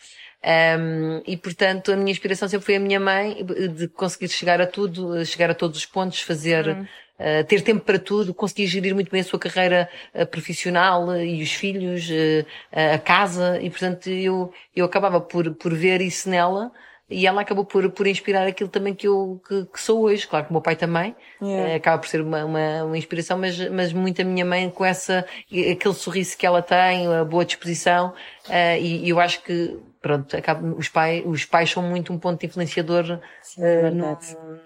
[0.42, 3.44] Um, e portanto a minha inspiração sempre foi a minha mãe
[3.76, 6.86] de conseguir chegar a tudo, chegar a todos os pontos, fazer uhum.
[7.20, 11.22] Uh, ter tempo para tudo, conseguir gerir muito bem a sua carreira uh, profissional uh,
[11.22, 12.08] e os filhos,
[12.72, 16.72] a casa, e portanto eu, eu acabava por, por ver isso nela,
[17.10, 20.26] e ela acabou por, por inspirar aquilo também que eu que, que sou hoje.
[20.26, 21.74] Claro que o meu pai também yeah.
[21.74, 25.26] acaba por ser uma, uma, uma, inspiração, mas, mas muito a minha mãe com essa,
[25.46, 28.14] aquele sorriso que ela tem, a boa disposição,
[28.80, 32.44] e, e eu acho que pronto, acaba, os, pai, os pais são muito um ponto
[32.44, 34.18] influenciador Sim, uh, no,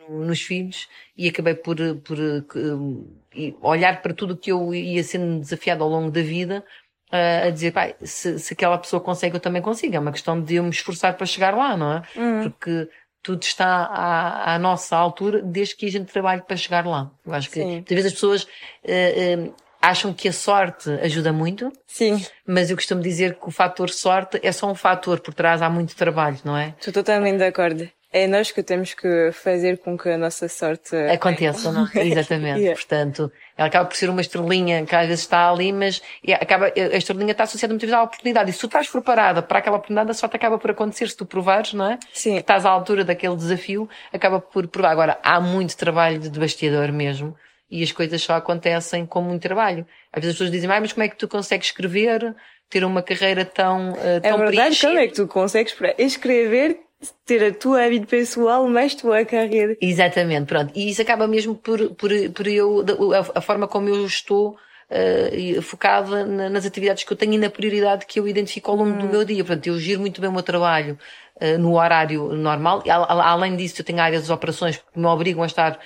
[0.09, 3.20] no, nos filhos e acabei por, por uh,
[3.61, 6.64] olhar para tudo o que eu ia sendo desafiado ao longo da vida
[7.12, 9.97] uh, a dizer, pai, se, se aquela pessoa consegue, eu também consigo.
[9.97, 12.03] É uma questão de eu me esforçar para chegar lá, não é?
[12.16, 12.42] Uhum.
[12.51, 12.88] Porque
[13.23, 17.11] tudo está à, à, nossa altura desde que a gente trabalhe para chegar lá.
[17.25, 18.47] Eu acho que às vezes as pessoas
[19.85, 21.70] acham que a sorte ajuda muito.
[21.87, 22.25] Sim.
[22.47, 25.68] Mas eu costumo dizer que o fator sorte é só um fator, por trás há
[25.68, 26.75] muito trabalho, não é?
[26.79, 27.88] Estou totalmente de acordo.
[28.11, 31.87] É nós que temos que fazer com que a nossa sorte aconteça, não?
[31.92, 31.99] É?
[32.07, 32.61] Exatamente.
[32.61, 32.81] yeah.
[32.81, 36.01] Portanto, ela acaba por ser uma estrelinha que às vezes está ali, mas
[36.40, 38.51] acaba, a estrelinha está associada muitas vezes à oportunidade.
[38.51, 41.27] E se tu estás preparada para aquela oportunidade, a sorte acaba por acontecer se tu
[41.27, 41.99] provares, não é?
[42.12, 42.35] Sim.
[42.35, 44.92] Que estás à altura daquele desafio, acaba por provar.
[44.92, 47.37] Agora, há muito trabalho de bastidor mesmo
[47.70, 49.87] e as coisas só acontecem com muito trabalho.
[50.12, 52.35] Às vezes as pessoas dizem, ah, mas como é que tu consegues escrever,
[52.68, 56.79] ter uma carreira tão, uh, tão É verdade, como é que tu consegues escrever,
[57.27, 59.77] ter a tua vida pessoal, mais tua carreira?
[59.81, 60.72] Exatamente, pronto.
[60.74, 64.57] E isso acaba mesmo por, por, por eu, a, a forma como eu estou
[64.90, 68.77] uh, focada na, nas atividades que eu tenho e na prioridade que eu identifico ao
[68.77, 68.98] longo hum.
[68.98, 69.44] do meu dia.
[69.44, 70.98] Portanto, eu giro muito bem o meu trabalho
[71.40, 72.83] uh, no horário normal.
[72.85, 75.79] E, além disso, eu tenho áreas de operações que me obrigam a estar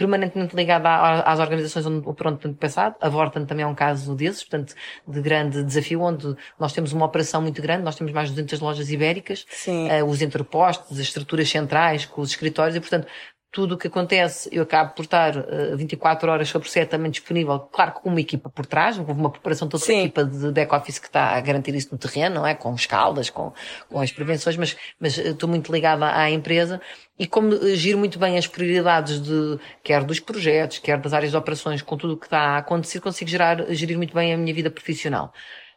[0.00, 0.88] permanentemente ligada
[1.22, 2.96] às organizações onde, por onde tenho passado.
[3.00, 4.74] A Vorten também é um caso desses, portanto,
[5.06, 8.60] de grande desafio, onde nós temos uma operação muito grande, nós temos mais de 200
[8.60, 13.06] lojas ibéricas, uh, os entrepostos, as estruturas centrais, com os escritórios, e portanto,
[13.52, 17.58] tudo o que acontece, eu acabo por estar uh, 24 horas sobre 7 também disponível,
[17.58, 19.96] claro que com uma equipa por trás, com uma preparação toda Sim.
[19.96, 22.54] a equipa de back-office que está a garantir isso no terreno, não é?
[22.54, 23.52] Com escalas, com,
[23.88, 26.80] com as prevenções, mas, mas eh, estou muito ligada à empresa
[27.18, 31.32] e como eh, giro muito bem as prioridades de, quer dos projetos, quer das áreas
[31.32, 34.36] de operações, com tudo o que está a acontecer, consigo gerar, gerir muito bem a
[34.36, 35.32] minha vida profissional.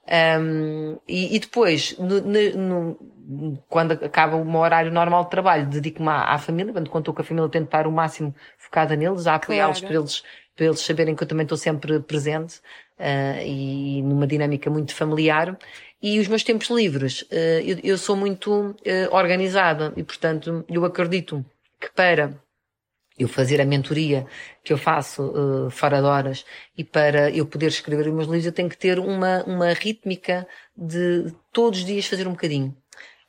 [0.05, 6.09] Um, e, e, depois, no, no, quando acaba o meu horário normal de trabalho, dedico-me
[6.09, 9.35] à, à, família, quando estou com a família, tento estar o máximo focada neles, a
[9.35, 9.93] apoiá-los claro.
[9.93, 10.23] para eles,
[10.55, 12.57] para eles saberem que eu também estou sempre presente
[12.99, 15.57] uh, e numa dinâmica muito familiar.
[16.01, 18.75] E os meus tempos livres, uh, eu, eu, sou muito uh,
[19.15, 21.45] organizada e, portanto, eu acredito
[21.79, 22.33] que para
[23.17, 24.25] eu fazer a mentoria
[24.63, 26.45] que eu faço uh, fora de horas
[26.77, 30.47] e para eu poder escrever os meus livros eu tenho que ter uma, uma rítmica
[30.75, 32.69] de todos os dias fazer um bocadinho.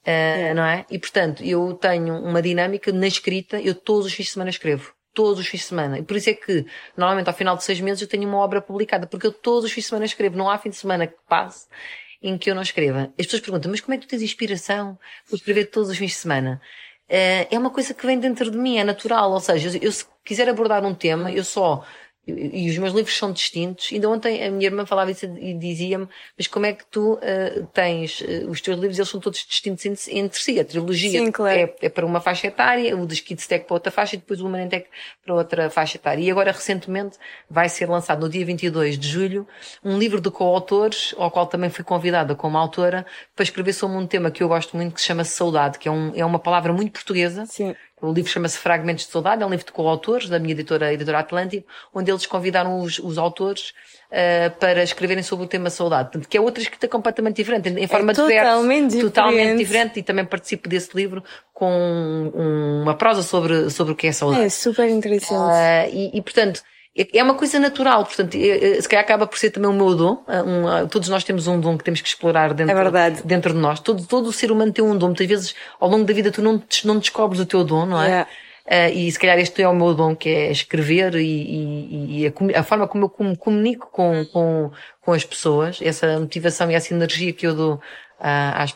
[0.07, 0.55] Uh, é.
[0.55, 0.85] Não é?
[0.91, 4.93] E portanto, eu tenho uma dinâmica na escrita, eu todos os fins de semana escrevo.
[5.13, 5.99] Todos os fins de semana.
[5.99, 6.67] E por isso é que,
[6.97, 9.71] normalmente, ao final de seis meses, eu tenho uma obra publicada, porque eu todos os
[9.71, 10.37] fins de semana escrevo.
[10.37, 11.69] Não há fim de semana que passe
[12.21, 13.13] em que eu não escreva.
[13.19, 16.13] As pessoas perguntam, mas como é que tu tens inspiração para escrever todos os fins
[16.13, 16.61] de semana?
[17.09, 19.31] Uh, é uma coisa que vem dentro de mim, é natural.
[19.33, 21.85] Ou seja, eu se quiser abordar um tema, eu só
[22.27, 23.91] e os meus livros são distintos.
[23.93, 27.67] Ainda ontem a minha irmã falava isso e dizia-me, mas como é que tu uh,
[27.73, 30.59] tens uh, os teus livros, eles são todos distintos entre si.
[30.59, 31.59] A trilogia Sim, claro.
[31.59, 34.41] é, é, para uma faixa etária, o de Kids Tech para outra faixa e depois
[34.41, 34.87] o Humanentech
[35.25, 36.23] para outra faixa etária.
[36.23, 39.47] E agora, recentemente, vai ser lançado no dia 22 de julho
[39.85, 43.05] um livro de coautores, ao qual também fui convidada como autora,
[43.37, 45.91] para escrever sobre um tema que eu gosto muito, que se chama saudade, que é,
[45.91, 47.45] um, é uma palavra muito portuguesa.
[47.47, 47.75] Sim
[48.09, 51.19] o livro chama-se Fragmentos de Saudade, é um livro de coautores da minha editora, editora
[51.21, 53.73] Atlântico, onde eles convidaram os, os autores
[54.11, 56.11] uh, para escreverem sobre o tema saudade.
[56.11, 60.01] Portanto, que é outra escrita completamente diferente, em forma é totalmente diferente, totalmente diferente.
[60.01, 61.71] E também participo desse livro com
[62.35, 64.45] um, uma prosa sobre, sobre o que é saudade.
[64.45, 65.33] É super interessante.
[65.33, 66.63] Uh, e, e, portanto,
[66.97, 69.73] é, é uma coisa natural, portanto, é, é, se calhar acaba por ser também o
[69.73, 70.25] meu dom.
[70.29, 73.81] Um, todos nós temos um dom que temos que explorar dentro, é dentro de nós.
[73.81, 75.09] Todo, todo o ser humano tem um dom.
[75.09, 78.07] Muitas vezes, ao longo da vida, tu não, não descobres o teu dom, não é?
[78.07, 78.31] Yeah.
[78.67, 82.27] Uh, e se calhar este é o meu dom, que é escrever e, e, e
[82.27, 84.71] a, a, forma como eu comunico com, com,
[85.03, 87.81] com as pessoas, essa motivação e essa energia que eu dou uh,
[88.21, 88.75] às,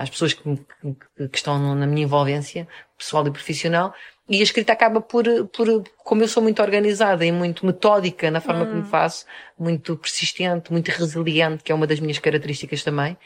[0.00, 3.92] às pessoas que, que, que estão na minha envolvência, pessoal e profissional,
[4.28, 8.40] e a escrita acaba por, por, como eu sou muito organizada e muito metódica na
[8.40, 8.66] forma hum.
[8.66, 9.24] como faço,
[9.58, 13.16] muito persistente, muito resiliente, que é uma das minhas características também,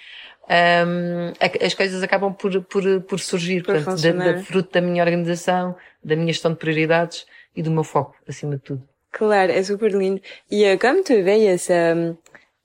[0.50, 1.32] um,
[1.64, 5.76] as coisas acabam por, por, por surgir, por portanto, da, da, fruto da minha organização,
[6.02, 8.88] da minha gestão de prioridades e do meu foco, acima de tudo.
[9.12, 10.20] Claro, é super lindo.
[10.50, 12.16] E uh, como tu vês essa,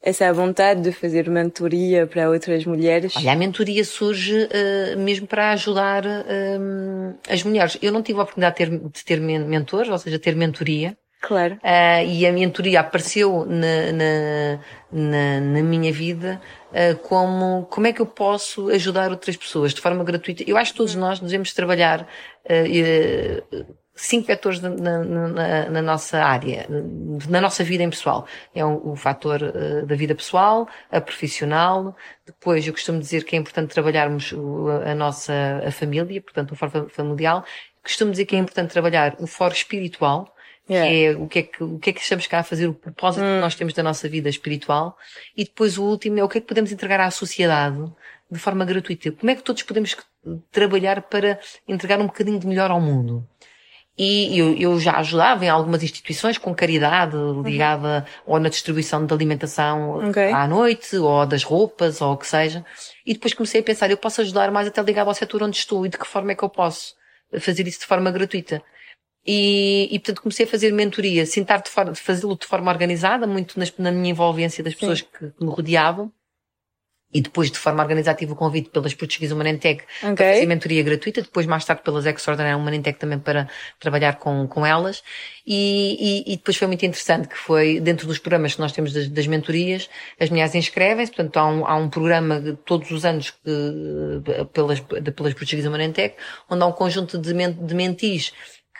[0.05, 3.15] essa vontade de fazer mentoria para outras mulheres?
[3.17, 7.75] Olha, a mentoria surge uh, mesmo para ajudar uh, as mulheres.
[7.81, 10.95] Eu não tive a oportunidade de ter, de ter mentores, ou seja, ter mentoria.
[11.19, 11.55] Claro.
[11.55, 14.59] Uh, e a mentoria apareceu na, na,
[14.91, 16.39] na, na minha vida
[17.03, 20.43] como como é que eu posso ajudar outras pessoas de forma gratuita.
[20.45, 22.05] Eu acho que todos nós devemos trabalhar
[23.95, 26.67] cinco vetores na, na, na, nossa área,
[27.29, 28.27] na nossa vida em pessoal.
[28.53, 33.35] É o, o fator uh, da vida pessoal, a profissional, depois eu costumo dizer que
[33.35, 34.33] é importante trabalharmos
[34.85, 35.33] a nossa
[35.65, 37.43] a família, portanto o foro familiar.
[37.81, 40.31] Costumo dizer que é importante trabalhar o foro espiritual,
[40.67, 40.89] Yeah.
[40.89, 42.73] que é o que é que, o que é que estamos cá a fazer, o
[42.73, 43.35] propósito hum.
[43.35, 44.97] que nós temos da nossa vida espiritual.
[45.37, 47.85] E depois o último é o que é que podemos entregar à sociedade
[48.31, 49.11] de forma gratuita.
[49.11, 49.95] Como é que todos podemos
[50.51, 53.27] trabalhar para entregar um bocadinho de melhor ao mundo?
[53.97, 58.33] E eu, eu já ajudava em algumas instituições com caridade ligada uhum.
[58.33, 60.31] ou na distribuição de alimentação okay.
[60.33, 62.65] à noite, ou das roupas, ou o que seja.
[63.05, 65.85] E depois comecei a pensar, eu posso ajudar mais até ligado ao setor onde estou
[65.85, 66.93] e de que forma é que eu posso
[67.39, 68.61] fazer isso de forma gratuita.
[69.25, 71.69] E, e portanto comecei a fazer mentoria, sentar de
[72.01, 76.11] fazê-lo de forma organizada, muito nas, na minha envolvência das pessoas que me rodeavam
[77.15, 80.15] e depois de forma organizada tive o convite pelas Portuguesas Humanentech okay.
[80.15, 83.47] para fazer mentoria gratuita, depois mais tarde pelas Extraordinary Humanentech também para
[83.79, 85.01] trabalhar com, com elas
[85.47, 88.91] e, e, e, depois foi muito interessante que foi dentro dos programas que nós temos
[88.91, 93.31] das, das mentorias, as mulheres inscrevem-se, portanto há um, há um programa todos os anos
[93.31, 96.17] que, pelas, pelas Portuguesas Humanentech
[96.49, 98.33] onde há um conjunto de, men, de mentis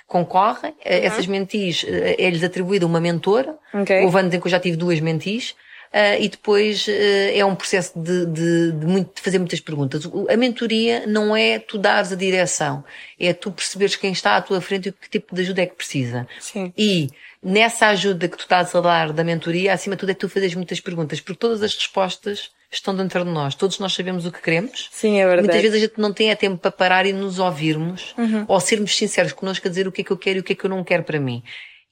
[0.06, 0.78] concorrem, uhum.
[0.84, 3.58] essas mentis é-lhes atribuída uma mentora.
[3.74, 4.04] Okay.
[4.04, 5.56] Houve anos em que eu já tive duas mentis.
[5.93, 6.91] Uh, e depois uh,
[7.34, 10.04] é um processo de, de, de, muito, de, fazer muitas perguntas.
[10.30, 12.84] A mentoria não é tu dares a direção,
[13.19, 15.76] é tu perceberes quem está à tua frente e que tipo de ajuda é que
[15.76, 16.28] precisa.
[16.39, 16.74] Sim.
[16.78, 17.10] E
[17.41, 20.56] nessa ajuda que tu estás a dar da mentoria, acima de tudo é tu fazeres
[20.56, 23.56] muitas perguntas, porque todas as respostas estão dentro de nós.
[23.56, 24.89] Todos nós sabemos o que queremos.
[24.91, 25.48] Sim, é verdade.
[25.48, 28.45] Muitas vezes a gente não tem tempo para parar e nos ouvirmos, uhum.
[28.48, 30.54] ou sermos sinceros connosco a dizer o que é que eu quero e o que
[30.54, 31.43] é que eu não quero para mim.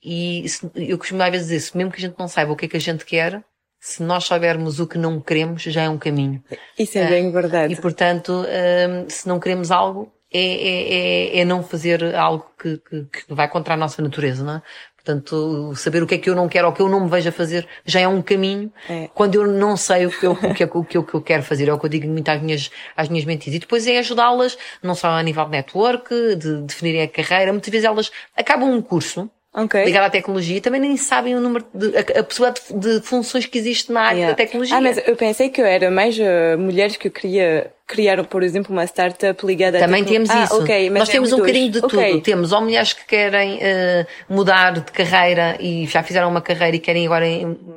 [0.03, 2.67] E eu costumo às vezes dizer, mesmo que a gente não saiba o que é
[2.67, 3.41] que a gente quer,
[3.83, 6.41] se nós soubermos o que não queremos, já é um caminho.
[6.79, 7.73] Isso é bem verdade.
[7.73, 12.77] E portanto, hum, se não queremos algo, é, é, é, é não fazer algo que,
[12.77, 14.61] que, que, vai contra a nossa natureza, não é?
[14.95, 17.09] Portanto, saber o que é que eu não quero ou o que eu não me
[17.09, 18.71] vejo a fazer já é um caminho.
[18.89, 19.09] É.
[19.13, 21.21] Quando eu não sei o que eu, o que, o que, eu, o que eu
[21.21, 23.57] quero fazer, é o que eu digo muito às minhas, às minhas mentiras.
[23.57, 27.51] E depois é ajudá-las, não só a nível de network, de definirem a carreira.
[27.51, 29.85] Muitas vezes elas acabam um curso, okay.
[29.85, 33.45] ligado à tecnologia, também nem sabem o número de, a, a possibilidade de, de funções
[33.45, 34.31] que existe na área yeah.
[34.31, 34.77] da tecnologia.
[34.77, 38.43] Ah, mas eu pensei que eu era mais uh, mulheres que eu queria criaram, por
[38.43, 40.61] exemplo, uma startup ligada Também a temos ah, isso.
[40.61, 42.11] Okay, Nós é temos um bocadinho de okay.
[42.11, 42.21] tudo.
[42.21, 46.79] Temos ou mulheres que querem uh, mudar de carreira e já fizeram uma carreira e
[46.79, 47.25] querem agora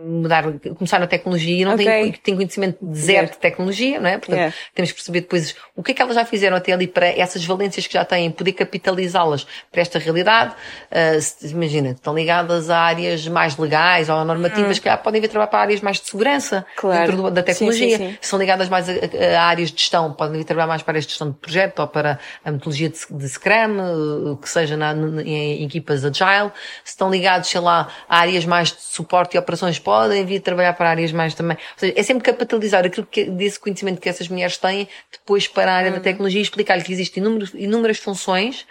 [0.05, 0.45] mudar,
[0.77, 1.85] começar na tecnologia e não okay.
[1.85, 3.33] têm, têm conhecimento de zero yeah.
[3.33, 4.19] de tecnologia, não é?
[4.19, 4.55] Portanto, yeah.
[4.75, 7.45] temos que perceber depois o que é que elas já fizeram até ali para essas
[7.45, 10.55] valências que já têm, poder capitalizá-las para esta realidade.
[10.91, 14.81] Uh, imagina, estão ligadas a áreas mais legais ou normativas, hum.
[14.81, 17.13] que podem vir trabalhar para áreas mais de segurança claro.
[17.13, 17.99] dentro da tecnologia.
[17.99, 18.19] Sim, sim, sim.
[18.21, 21.31] São ligadas mais a, a, áreas de gestão, podem vir trabalhar mais para a gestão
[21.31, 26.05] de projeto ou para a metodologia de, de Scrum, que seja na, em, em equipas
[26.05, 26.51] agile.
[26.85, 30.73] Se estão ligados, sei lá, a áreas mais de suporte e operações, podem vir trabalhar
[30.75, 31.57] para áreas mais também.
[31.57, 35.73] Ou seja, é sempre capitalizar aquilo que, desse conhecimento que essas mulheres têm, depois para
[35.73, 35.97] a área uhum.
[35.97, 37.23] da tecnologia e explicar-lhe que existem
[37.55, 38.67] inúmeras funções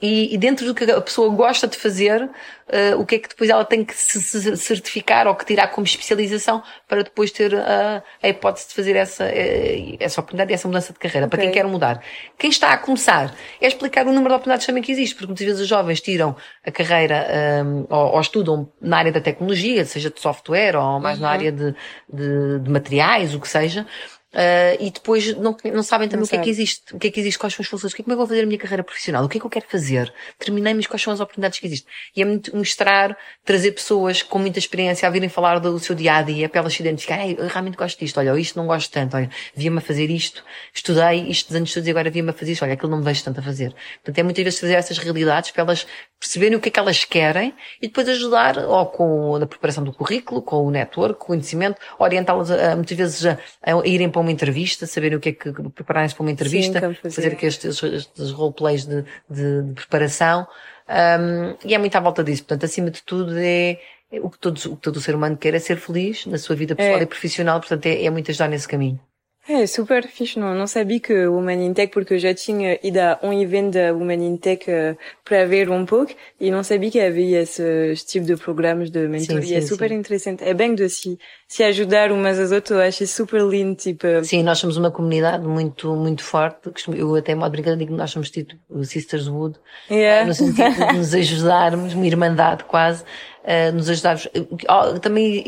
[0.00, 3.28] e, e, dentro do que a pessoa gosta de fazer, uh, o que é que
[3.28, 8.02] depois ela tem que se certificar ou que tirar como especialização para depois ter uh,
[8.22, 11.36] a hipótese de fazer essa, uh, essa oportunidade e essa mudança de carreira, okay.
[11.36, 12.00] para quem quer mudar.
[12.38, 15.44] Quem está a começar é explicar o número de oportunidades também que existe, porque muitas
[15.44, 17.26] vezes os jovens tiram a carreira
[17.64, 21.24] um, ou, ou, estudam na área da tecnologia, seja de software ou mais uhum.
[21.24, 21.74] na área de,
[22.08, 23.84] de, de materiais, o que seja,
[24.30, 26.42] Uh, e depois não, não sabem também não o que sabe.
[26.42, 28.04] é que existe, o que é que existe, quais são as funções, o que é
[28.04, 30.12] que eu vou fazer a minha carreira profissional, o que é que eu quero fazer,
[30.38, 31.90] terminei, mas quais são as oportunidades que existem.
[32.14, 36.16] E é muito mostrar, trazer pessoas com muita experiência a virem falar do seu dia
[36.16, 39.16] a dia, para elas se identificarem, eu realmente gosto disto, olha, isto não gosto tanto,
[39.16, 42.52] olha, via-me a fazer isto, estudei isto anos de estudos e agora via-me a fazer
[42.52, 43.74] isto, olha, aquilo não me vejo tanto a fazer.
[44.04, 45.86] Portanto, é muitas vezes trazer essas realidades para elas
[46.20, 49.92] perceberem o que é que elas querem e depois ajudar, ou com a preparação do
[49.92, 54.17] currículo, com o network, com o conhecimento, orientá-las a, muitas vezes a, a irem para
[54.20, 57.14] uma entrevista, saberem o que é que, prepararem-se para uma entrevista, Sim, fazer.
[57.14, 60.46] fazer estes, estes roleplays de, de, de preparação.
[60.88, 62.42] Um, e é muito à volta disso.
[62.42, 63.78] Portanto, acima de tudo é,
[64.10, 66.56] é o que todo, o que todo ser humano quer é ser feliz na sua
[66.56, 67.02] vida pessoal é.
[67.02, 68.98] e profissional, portanto é, é muito ajudar nesse caminho.
[69.48, 72.98] É super fixe, não, não sabia que Woman in Tech, porque eu já tinha ido
[72.98, 76.90] a um evento da Woman in Tech uh, para ver um pouco e não sabia
[76.90, 79.40] que havia esse, esse tipo de programas de mentoria.
[79.40, 79.94] Sim, sim, é super sim.
[79.94, 80.44] interessante.
[80.44, 84.06] É bem de se, se ajudar umas às outras, eu acho super lindo, tipo...
[84.22, 86.70] Sim, nós somos uma comunidade muito, muito forte.
[86.94, 89.58] Eu até modo brincadeira digo que nós somos tipo Sisterswood.
[89.90, 90.26] Yeah.
[90.26, 93.02] No sentido de nos ajudarmos, uma irmandade quase
[93.48, 94.18] uh, nos ajudar.
[95.00, 95.42] Também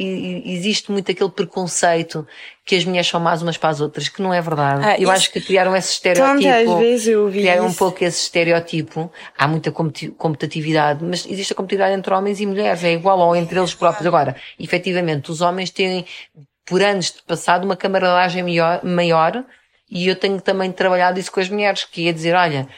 [0.46, 2.26] existe muito aquele preconceito
[2.64, 4.84] que as mulheres são mais umas para as outras, que não é verdade.
[4.84, 6.78] Ah, eu acho que criaram esse estereotipo.
[6.78, 7.74] vezes eu ouvi criaram isso.
[7.74, 9.12] um pouco esse estereotipo.
[9.36, 13.58] Há muita competitividade, mas existe a competitividade entre homens e mulheres, é igual ou entre
[13.58, 14.06] eles próprios.
[14.06, 16.06] Agora, efetivamente, os homens têm,
[16.64, 19.44] por anos de passado, uma camaradagem maior, maior
[19.90, 22.68] e eu tenho também trabalhado isso com as mulheres, que é dizer, olha,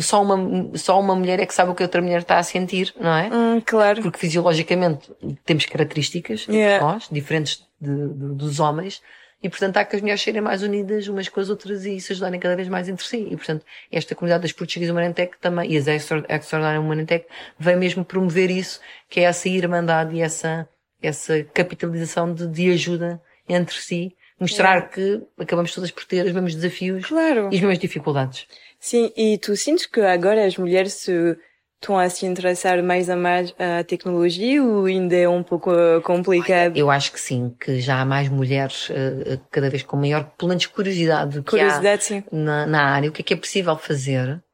[0.00, 2.42] só uma, só uma mulher é que sabe o que a outra mulher está a
[2.42, 3.28] sentir, não é?
[3.32, 4.02] Hum, claro.
[4.02, 5.10] Porque fisiologicamente
[5.44, 6.84] temos características, yeah.
[6.84, 9.02] nós, diferentes de, de, dos homens,
[9.42, 12.12] e portanto há que as mulheres serem mais unidas umas com as outras e se
[12.12, 13.28] ajudarem cada vez mais entre si.
[13.30, 17.26] E portanto, esta comunidade das Portuguesas Humanitec também, e as Extraordinary Humanitec,
[17.58, 20.68] vem mesmo promover isso, que é essa irmandade e essa,
[21.02, 24.88] essa capitalização de, de ajuda entre si, mostrar yeah.
[24.88, 27.48] que acabamos todas por ter os mesmos desafios claro.
[27.52, 28.46] e as mesmas dificuldades.
[28.84, 31.38] Sim, e tu sentes que agora as mulheres se
[31.80, 36.02] estão a se interessar mais a mais a tecnologia ou ainda é um pouco uh,
[36.02, 36.76] complicado?
[36.76, 40.50] Eu acho que sim, que já há mais mulheres uh, cada vez com maior, pelo
[40.50, 42.24] menos curiosidade, curiosidade sim.
[42.30, 44.44] Na, na, área, o que é que é possível fazer.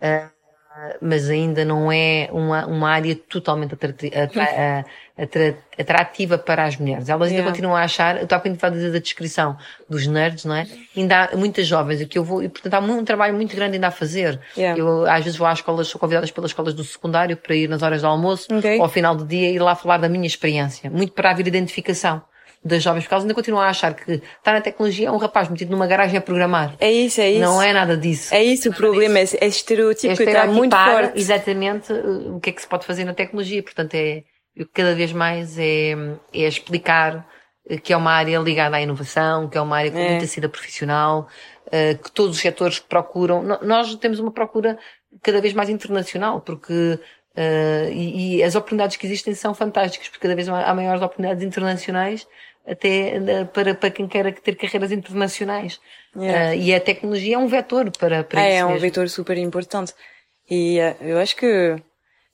[0.00, 0.30] Uh,
[1.00, 3.76] mas ainda não é uma, uma área totalmente
[5.78, 7.08] atrativa para as mulheres.
[7.08, 7.50] Elas ainda yeah.
[7.50, 9.56] continuam a achar, eu estou a falar da descrição
[9.88, 10.66] dos nerds, não é?
[10.96, 13.88] Ainda há muitas jovens aqui eu vou, e portanto há um trabalho muito grande ainda
[13.88, 14.40] a fazer.
[14.56, 14.78] Yeah.
[14.78, 17.82] Eu às vezes vou às escolas, sou convidada pelas escolas do secundário para ir nas
[17.82, 18.76] horas do almoço, okay.
[18.78, 20.90] ou ao final do dia, ir lá falar da minha experiência.
[20.90, 22.22] Muito para haver identificação
[22.64, 25.48] das jovens, porque elas ainda continuam a achar que está na tecnologia é um rapaz
[25.50, 26.74] metido numa garagem a programar.
[26.80, 27.40] É isso, é isso.
[27.40, 28.34] Não é nada disso.
[28.34, 31.20] É isso o problema, é, é estereotipo é que está muito forte.
[31.20, 33.62] Exatamente uh, o que é que se pode fazer na tecnologia.
[33.62, 34.24] Portanto, é,
[34.72, 35.92] cada vez mais é,
[36.32, 37.26] é explicar
[37.70, 40.10] uh, que é uma área ligada à inovação, que é uma área com é.
[40.12, 41.28] muita saída profissional,
[41.66, 43.42] uh, que todos os setores procuram.
[43.60, 44.78] Nós temos uma procura
[45.22, 46.98] cada vez mais internacional, porque
[47.36, 51.42] Uh, e, e, as oportunidades que existem são fantásticas, porque cada vez há maiores oportunidades
[51.42, 52.24] internacionais
[52.66, 55.80] até para, para quem queira ter carreiras internacionais.
[56.16, 56.50] Yeah.
[56.50, 58.58] Uh, e a tecnologia é um vetor para, para é, isso.
[58.58, 58.80] É, um mesmo.
[58.80, 59.92] vetor super importante.
[60.50, 61.76] E uh, eu acho que,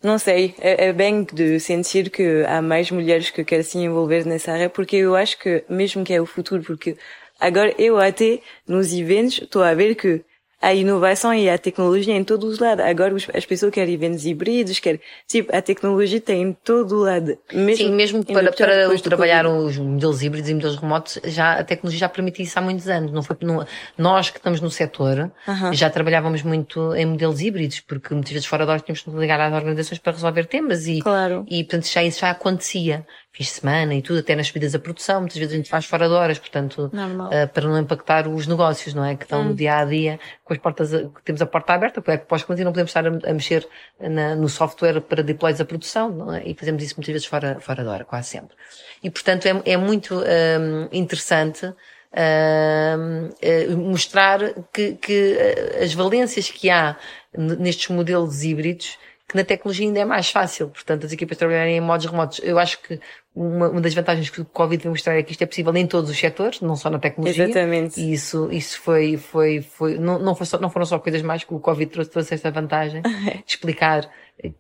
[0.02, 4.24] não sei, é, é, bem de sentir que há mais mulheres que querem se envolver
[4.24, 6.96] nessa área, porque eu acho que, mesmo que é o futuro, porque
[7.38, 10.24] agora eu até nos eventos estou a ver que
[10.60, 12.84] a inovação e a tecnologia em todos os lados.
[12.84, 17.38] Agora as pessoas querem eventos híbridos, querem, tipo, a tecnologia tem em todo o lado.
[17.52, 22.00] Mesmo Sim, mesmo para, para trabalhar os modelos híbridos e modelos remotos, já, a tecnologia
[22.00, 23.10] já permite isso há muitos anos.
[23.10, 23.64] Não foi, não,
[23.96, 25.72] nós que estamos no setor, uh -huh.
[25.72, 29.40] já trabalhávamos muito em modelos híbridos, porque muitas vezes fora de hora tínhamos que ligar
[29.40, 31.46] às organizações para resolver temas e, claro.
[31.48, 34.78] e portanto já isso já acontecia fins de semana e tudo, até nas subidas a
[34.78, 38.46] produção, muitas vezes a gente faz fora de horas, portanto, uh, para não impactar os
[38.46, 39.14] negócios, não é?
[39.14, 39.50] Que estão hum.
[39.50, 42.26] no dia a dia, com as portas, que temos a porta aberta, porque é que
[42.26, 43.66] pós-clientes não podemos estar a, a mexer
[44.00, 46.42] na, no software para deploys a produção, não é?
[46.44, 48.56] E fazemos isso muitas vezes fora, fora de hora, quase sempre.
[49.02, 54.40] E portanto é, é muito um, interessante uh, mostrar
[54.72, 55.38] que, que
[55.80, 56.96] as valências que há
[57.36, 58.98] nestes modelos híbridos
[59.30, 62.40] que na tecnologia ainda é mais fácil, portanto, as equipas trabalharem em modos remotos.
[62.42, 63.00] Eu acho que
[63.34, 65.86] uma, uma das vantagens que o Covid veio mostrar é que isto é possível em
[65.86, 67.44] todos os setores, não só na tecnologia.
[67.44, 68.00] Exatamente.
[68.00, 71.44] E isso, isso foi, foi, foi, não, não, foi só, não foram só coisas mais
[71.44, 74.10] que o Covid trouxe, trouxe esta vantagem de explicar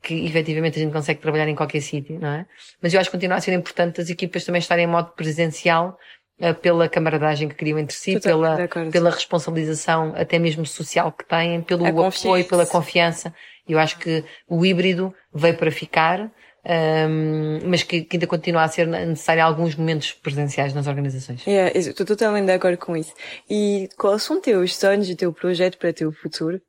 [0.02, 2.46] que efetivamente a gente consegue trabalhar em qualquer sítio, não é?
[2.82, 5.98] Mas eu acho que continua a ser importante as equipas também estarem em modo presencial,
[6.38, 11.62] eh, pela camaradagem que criam entre si, pela, pela responsabilização até mesmo social que têm,
[11.62, 13.32] pelo apoio, pela confiança
[13.72, 16.30] eu acho que o híbrido veio para ficar,
[16.64, 21.46] um, mas que, que, ainda continua a ser necessário alguns momentos presenciais nas organizações.
[21.46, 23.14] Yeah, estou totalmente de acordo com isso.
[23.48, 26.60] E quais são teus sonhos e teu projeto para o teu futuro?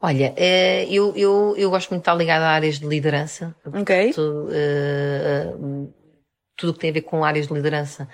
[0.00, 3.56] Olha, eh, eu, eu, eu gosto muito de estar ligada a áreas de liderança.
[3.64, 4.12] Ok.
[4.12, 5.94] Tudo, uh,
[6.56, 8.06] tudo o que tem a ver com áreas de liderança,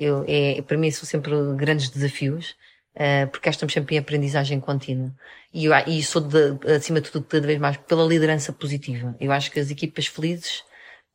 [0.00, 2.56] eu, é, para mim são sempre grandes desafios.
[2.98, 5.14] Uh, porque estamos sempre em aprendizagem contínua.
[5.54, 9.14] E, eu, e sou, de, acima de tudo, cada vez mais pela liderança positiva.
[9.20, 10.64] Eu acho que as equipas felizes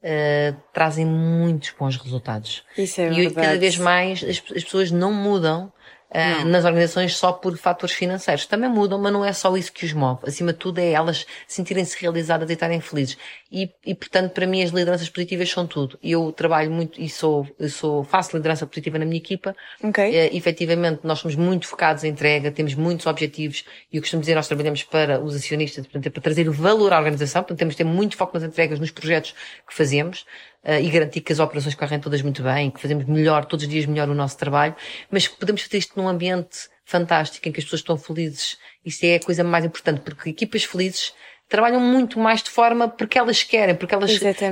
[0.01, 2.63] uh, trazem muitos bons resultados.
[2.77, 3.47] Isso é e verdade.
[3.47, 5.73] cada vez mais as, as pessoas não mudam
[6.13, 8.45] uh, nas organizações só por fatores financeiros.
[8.45, 10.21] Também mudam, mas não é só isso que os move.
[10.25, 13.17] Acima de tudo é elas sentirem-se realizadas e estarem felizes.
[13.51, 15.97] E, e, portanto, para mim as lideranças positivas são tudo.
[16.01, 19.55] Eu trabalho muito e sou, sou, faço liderança positiva na minha equipa.
[19.83, 20.03] Ok.
[20.03, 24.35] Uh, efetivamente, nós somos muito focados em entrega, temos muitos objetivos e eu costumo dizer,
[24.35, 27.77] nós trabalhamos para os acionistas, portanto, é para trazer valor à organização, portanto, temos de
[27.77, 29.33] ter muito foco nas entregas, nos projetos
[29.67, 30.25] que fazemos
[30.65, 33.85] e garantir que as operações correm todas muito bem, que fazemos melhor, todos os dias
[33.85, 34.75] melhor o nosso trabalho,
[35.11, 38.57] mas que podemos fazer isto num ambiente fantástico, em que as pessoas estão felizes.
[38.85, 41.13] Isso é a coisa mais importante, porque equipas felizes
[41.49, 44.11] trabalham muito mais de forma porque elas querem, porque elas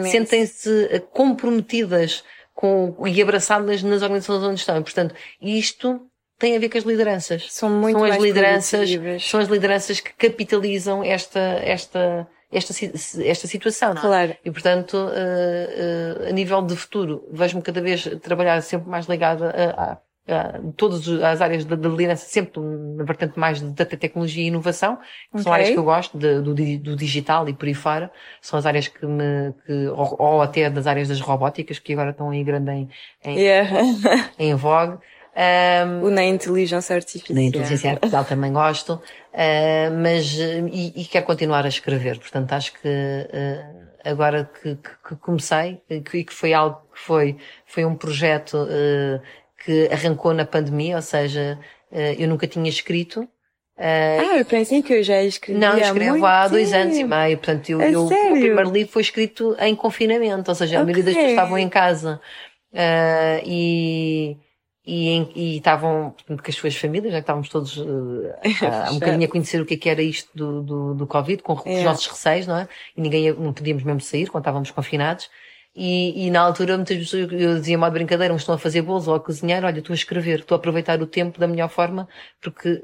[0.09, 4.77] sentem-se eh, comprometidas com, e abraçadas nas organizações onde estão.
[4.77, 6.01] E, portanto, isto
[6.37, 7.47] tem a ver com as lideranças.
[7.51, 8.89] São muito são as lideranças,
[9.21, 12.73] são as lideranças que capitalizam esta, esta, esta,
[13.23, 13.95] esta situação.
[13.95, 14.35] Claro.
[14.43, 19.49] E, portanto, uh, uh, a nível de futuro, vejo-me cada vez trabalhar sempre mais ligada
[19.49, 24.97] a, a, todas as áreas da, liderança, sempre na vertente mais da tecnologia e inovação,
[24.97, 25.43] que okay.
[25.43, 28.11] são áreas que eu gosto, de, do, do, digital e por aí fora.
[28.41, 32.11] São as áreas que me, que, ou, ou, até das áreas das robóticas, que agora
[32.11, 32.89] estão aí grande em,
[33.23, 33.69] em, yeah.
[34.37, 34.97] em vogue.
[35.33, 37.35] Um, na inteligência artificial.
[37.35, 42.19] Na inteligência artificial também gosto, uh, mas e, e, quero continuar a escrever.
[42.19, 46.99] Portanto, acho que uh, agora que, que, que comecei e que, que, foi algo que
[46.99, 49.21] foi foi um projeto uh,
[49.63, 51.57] que arrancou na pandemia, ou seja,
[52.17, 53.25] eu nunca tinha escrito.
[53.77, 55.59] ah, eu pensei que eu já escrevi.
[55.59, 57.37] Não, escrevo há dois anos e meio.
[57.37, 60.93] Portanto, eu, eu, o primeiro livro foi escrito em confinamento, ou seja, a okay.
[60.93, 62.19] maioria das pessoas estavam em casa.
[63.45, 64.37] e e,
[64.85, 68.33] e estavam com as suas famílias, que estávamos todos uh,
[68.87, 71.43] a, um bocadinho a conhecer o que, é que era isto do, do, do Covid,
[71.43, 71.83] com os é.
[71.83, 72.67] nossos receios, não é?
[72.97, 75.29] E ninguém, não podíamos mesmo sair quando estávamos confinados.
[75.75, 78.81] E, e na altura muitas pessoas, eu dizia mal de brincadeira, uns estão a fazer
[78.81, 81.69] bolos ou a cozinhar, olha, estou a escrever, estou a aproveitar o tempo da melhor
[81.69, 82.09] forma,
[82.41, 82.83] porque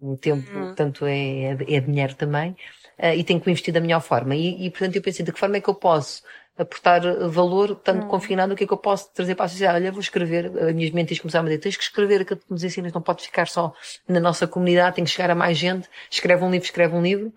[0.00, 0.66] o tempo, uhum.
[0.66, 2.56] portanto, é, é dinheiro também,
[2.98, 4.34] uh, e tenho que investir da melhor forma.
[4.34, 6.22] E, e, portanto, eu pensei, de que forma é que eu posso
[6.58, 8.08] aportar valor, tanto uhum.
[8.08, 9.78] confinado, o que é que eu posso trazer para a sociedade?
[9.78, 12.64] Olha, vou escrever, as minhas mentes começaram a dizer, tens que escrever aquilo que nos
[12.64, 13.74] ensinas, não podes ficar só
[14.08, 17.32] na nossa comunidade, tem que chegar a mais gente, escreve um livro, escreve um livro.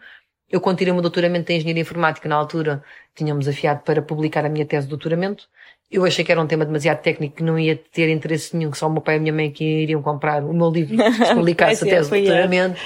[0.49, 2.83] Eu, quando tirei o meu doutoramento em Engenharia Informática, na altura,
[3.15, 5.47] tinha-me desafiado para publicar a minha tese de doutoramento.
[5.91, 8.77] Eu achei que era um tema demasiado técnico que não ia ter interesse nenhum, que
[8.77, 11.33] só o meu pai e a minha mãe que iriam comprar o meu livro, se
[11.35, 12.79] publicasse a tese de doutoramento.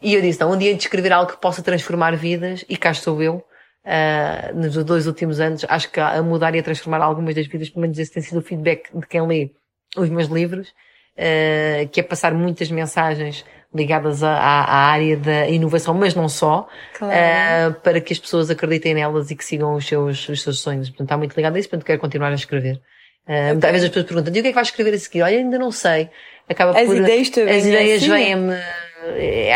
[0.00, 2.90] E eu disse, não, um dia de escrever algo que possa transformar vidas, e cá
[2.90, 3.44] estou eu,
[3.84, 7.68] uh, nos dois últimos anos, acho que a mudar e a transformar algumas das vidas,
[7.68, 9.50] pelo menos esse tem sido o feedback de quem lê
[9.96, 15.94] os meus livros, uh, que é passar muitas mensagens ligadas à, à, área da inovação,
[15.94, 16.68] mas não só,
[16.98, 17.14] claro.
[17.14, 20.90] uh, para que as pessoas acreditem nelas e que sigam os seus, os seus sonhos.
[20.90, 22.80] Portanto, está muito ligado a isso, portanto, quero continuar a escrever.
[23.26, 25.22] Uh, muitas vezes as pessoas perguntam, e o que é que vais escrever a seguir?
[25.22, 26.10] Olha, ainda não sei.
[26.48, 27.28] Acaba as por, ideias.
[27.28, 28.10] As ideias assim?
[28.10, 28.56] vêm-me,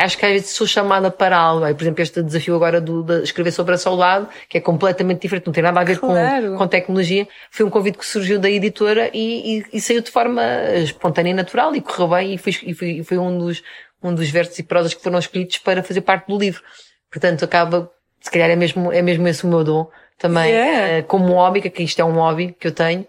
[0.03, 1.67] acho que às vezes sou chamada para algo.
[1.75, 5.47] Por exemplo, este desafio agora do, de escrever sobre a saudade, que é completamente diferente,
[5.47, 6.53] não tem nada a ver claro.
[6.53, 7.27] com, com tecnologia.
[7.51, 10.43] Foi um convite que surgiu da editora e, e, e, saiu de forma
[10.75, 13.63] espontânea e natural e correu bem e foi, e e foi um dos,
[14.03, 16.63] um dos versos e prosas que foram escolhidos para fazer parte do livro.
[17.11, 17.91] Portanto, acaba,
[18.21, 19.89] se calhar é mesmo, é mesmo esse o meu dom
[20.19, 20.89] também, yeah.
[20.89, 23.07] Eh, como hobby, que isto é um hobby que eu tenho.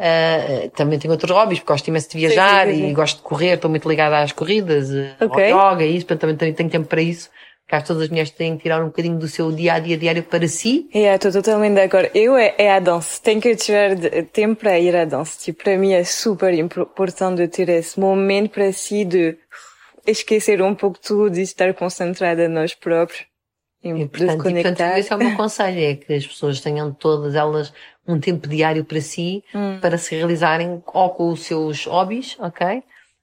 [0.00, 2.88] Uh, também tenho outros hobbies, porque gosto imenso de viajar sim, sim, sim.
[2.88, 4.88] e gosto de correr, estou muito ligada às corridas,
[5.20, 5.50] okay.
[5.50, 7.28] ao yoga e isso, portanto também tenho, tempo para isso.
[7.68, 10.22] Porque todas as mulheres têm que tirar um bocadinho do seu dia a dia diário
[10.22, 10.88] para si.
[10.92, 12.08] É, yeah, estou totalmente de acordo.
[12.14, 13.20] Eu é, é a dança.
[13.22, 13.94] Tenho que tirar
[14.32, 15.38] tempo para ir à dança.
[15.38, 19.36] Tipo, para mim é super importante ter esse momento para si de
[20.04, 23.24] esquecer um pouco tudo e estar concentrada nós próprios.
[23.82, 27.34] E, portanto, e, portanto, esse é o meu conselho, é que as pessoas tenham todas
[27.34, 27.72] elas
[28.12, 29.78] um tempo diário para si, hum.
[29.80, 32.82] para se realizarem ou com os seus hobbies, ok?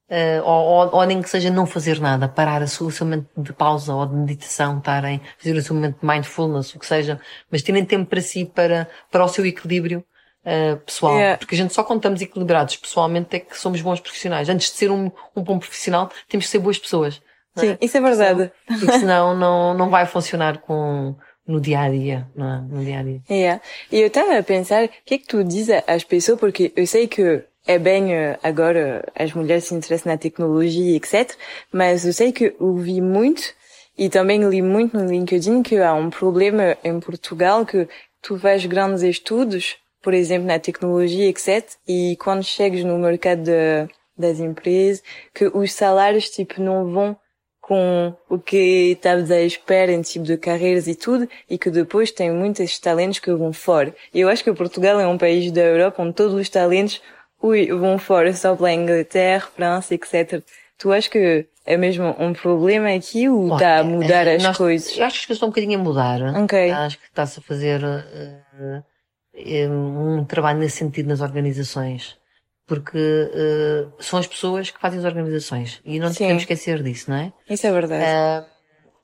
[0.10, 3.06] Uh, ou, ou, ou, nem que seja não fazer nada, parar a sua, o seu
[3.06, 6.86] momento de pausa ou de meditação, estarem, fazer o seu momento de mindfulness, o que
[6.86, 7.20] seja,
[7.52, 10.06] mas terem tempo para si, para, para o seu equilíbrio,
[10.46, 11.14] uh, pessoal.
[11.16, 11.38] Yeah.
[11.38, 14.48] Porque a gente só quando estamos equilibrados pessoalmente é que somos bons profissionais.
[14.48, 17.22] Antes de ser um, um bom profissional, temos que ser boas pessoas.
[17.58, 17.78] Sim, é?
[17.82, 18.52] isso é verdade.
[18.66, 21.16] Porque senão não, não vai funcionar com,
[21.48, 23.22] no dia a dia, não, no dia a dia.
[23.30, 23.62] Yeah.
[23.92, 26.86] E eu estava a pensar, o que é que tu dizes às pessoas, porque eu
[26.86, 31.36] sei que é bem eh, agora as mulheres se interessam na tecnologia, etc.
[31.72, 33.54] Mas eu sei que ouvi muito
[33.98, 37.88] e também li muito no LinkedIn que há um problema em Portugal que
[38.22, 39.78] tu fazes grandes estudos
[40.08, 41.70] por exemplo, na tecnologia, etc.
[41.86, 47.18] E quando chegas no mercado de, das empresas, que os salários, tipo, não vão
[47.68, 52.12] com o que estavas à espera em tipo de carreiras e tudo, e que depois
[52.12, 53.94] tem muitos talentos que vão fora.
[54.14, 57.02] Eu acho que Portugal é um país da Europa onde todos os talentos
[57.44, 60.42] ui, vão fora, só pela Inglaterra, França, etc.
[60.78, 64.98] Tu achas que é mesmo um problema aqui ou está a mudar as nós, coisas?
[64.98, 66.44] Eu acho que as coisas estão um bocadinho a mudar.
[66.44, 66.72] Okay.
[66.72, 68.84] Acho que está-se a fazer uh,
[69.70, 72.18] um trabalho nesse sentido nas organizações.
[72.68, 75.82] Porque uh, são as pessoas que fazem as organizações.
[75.86, 77.34] E não podemos esquecer disso, não é?
[77.50, 78.04] Isso é verdade.
[78.04, 78.46] Uh,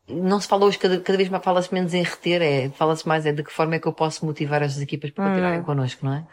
[0.09, 3.25] não se fala hoje, cada, cada vez mais fala-se menos em reter, é, fala-se mais
[3.25, 5.63] é de que forma é que eu posso motivar as equipas para continuarem hum.
[5.63, 6.27] connosco, não é?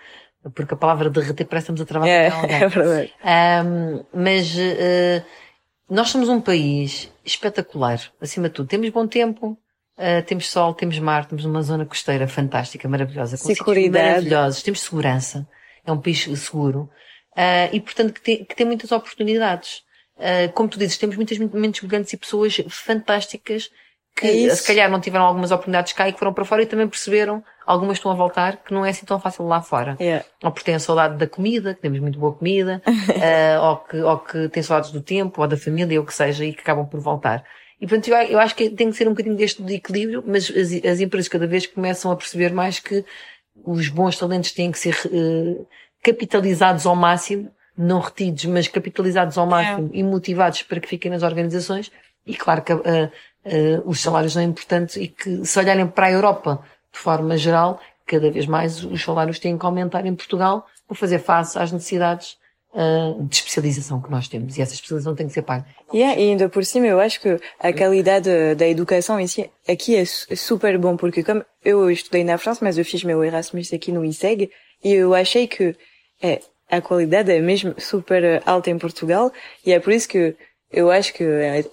[0.54, 2.56] Porque a palavra de reter parece que estamos a trabalhar é, com alguém.
[2.62, 3.14] É verdade.
[3.24, 5.24] Um, mas uh,
[5.88, 8.68] nós somos um país espetacular, acima de tudo.
[8.68, 9.56] Temos bom tempo,
[9.98, 14.80] Uh, temos sol, temos mar, temos uma zona costeira fantástica, maravilhosa, com sítios maravilhosos, temos
[14.80, 15.46] segurança,
[15.84, 16.88] é um país seguro,
[17.40, 19.82] uh, e portanto que tem, que tem muitas oportunidades.
[20.16, 23.70] Uh, como tu dizes, temos muitas mentes brilhantes e pessoas fantásticas
[24.14, 26.66] que é se calhar não tiveram algumas oportunidades cá e que foram para fora e
[26.66, 29.96] também perceberam, algumas estão a voltar, que não é assim tão fácil lá fora.
[29.98, 30.26] Yeah.
[30.42, 32.82] Ou porque têm a saudade da comida, que temos muito boa comida,
[33.62, 36.44] ou, que, ou que têm saudades do tempo, ou da família, ou o que seja,
[36.44, 37.44] e que acabam por voltar.
[37.80, 40.50] E portanto, eu, eu acho que tem que ser um bocadinho deste de equilíbrio, mas
[40.50, 43.04] as, as, empresas cada vez começam a perceber mais que
[43.64, 45.66] os bons talentos têm que ser uh,
[46.02, 49.98] capitalizados ao máximo, não retidos, mas capitalizados ao máximo é.
[49.98, 51.90] e motivados para que fiquem nas organizações.
[52.26, 53.10] E claro que uh, uh,
[53.84, 58.30] os salários são importantes e que se olharem para a Europa de forma geral, cada
[58.30, 62.36] vez mais os salários têm que aumentar em Portugal para fazer face às necessidades
[62.74, 65.66] uh, de especialização que nós temos e essa especialização tem que ser paga.
[65.94, 69.16] Yeah, e ainda por cima eu acho que a qualidade da educação
[69.68, 73.22] aqui é, é super bom porque como eu estudei na França, mas eu fiz meu
[73.22, 74.50] Erasmus aqui no ISEG
[74.82, 75.76] e eu achei que
[76.22, 76.40] é,
[76.70, 79.32] a qualidade é mesmo super alta em Portugal
[79.64, 80.36] e é por isso que
[80.72, 81.24] eu acho que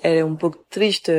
[0.01, 1.11] era um pouco triste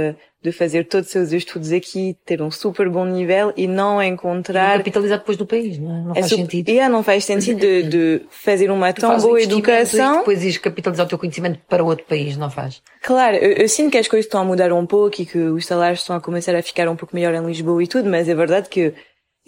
[0.43, 4.79] de fazer todos os seus estudos aqui, ter um super bom nível e não encontrar...
[4.79, 6.01] Capitalizar depois do país, não é?
[6.01, 6.69] Não é faz sentido.
[6.69, 10.15] Yeah, não faz sentido de, de fazer uma tu tão boa educação...
[10.15, 12.81] E depois ires capitalizar o teu conhecimento para outro país, não faz?
[13.03, 15.67] Claro, eu, eu, sinto que as coisas estão a mudar um pouco e que os
[15.67, 18.35] salários estão a começar a ficar um pouco melhor em Lisboa e tudo, mas é
[18.35, 18.95] verdade que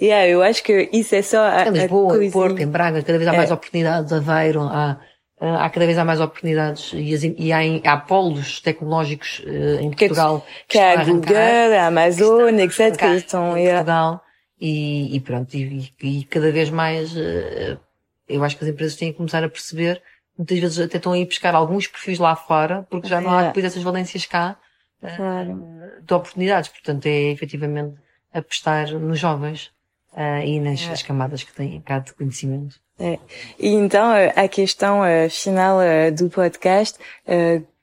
[0.00, 3.18] Yeah, eu acho que isso é só a, em Lisboa, em Porto, em Braga, cada
[3.18, 3.36] vez há é.
[3.36, 4.98] mais oportunidades, Aveiro, há,
[5.38, 9.90] há cada vez há mais oportunidades e, as, e há, há polos tecnológicos uh, em
[9.90, 12.96] Portugal que, que, que a Google, a Amazon, etc.
[12.96, 14.24] Que estão em Portugal
[14.58, 17.78] e, e pronto, e, e, cada vez mais uh,
[18.26, 20.00] eu acho que as empresas têm que começar a perceber,
[20.38, 23.48] muitas vezes até estão a ir buscar alguns perfis lá fora, porque já não há
[23.48, 24.56] depois essas valências cá
[25.02, 25.62] uh, claro.
[26.02, 26.70] de oportunidades.
[26.70, 27.96] Portanto, é efetivamente
[28.32, 29.70] apostar nos jovens
[30.12, 31.06] uh, e nas é.
[31.06, 32.76] camadas que têm cá de conhecimento.
[32.98, 33.18] É.
[33.58, 35.00] E então, a questão
[35.30, 35.78] final
[36.14, 36.98] do podcast,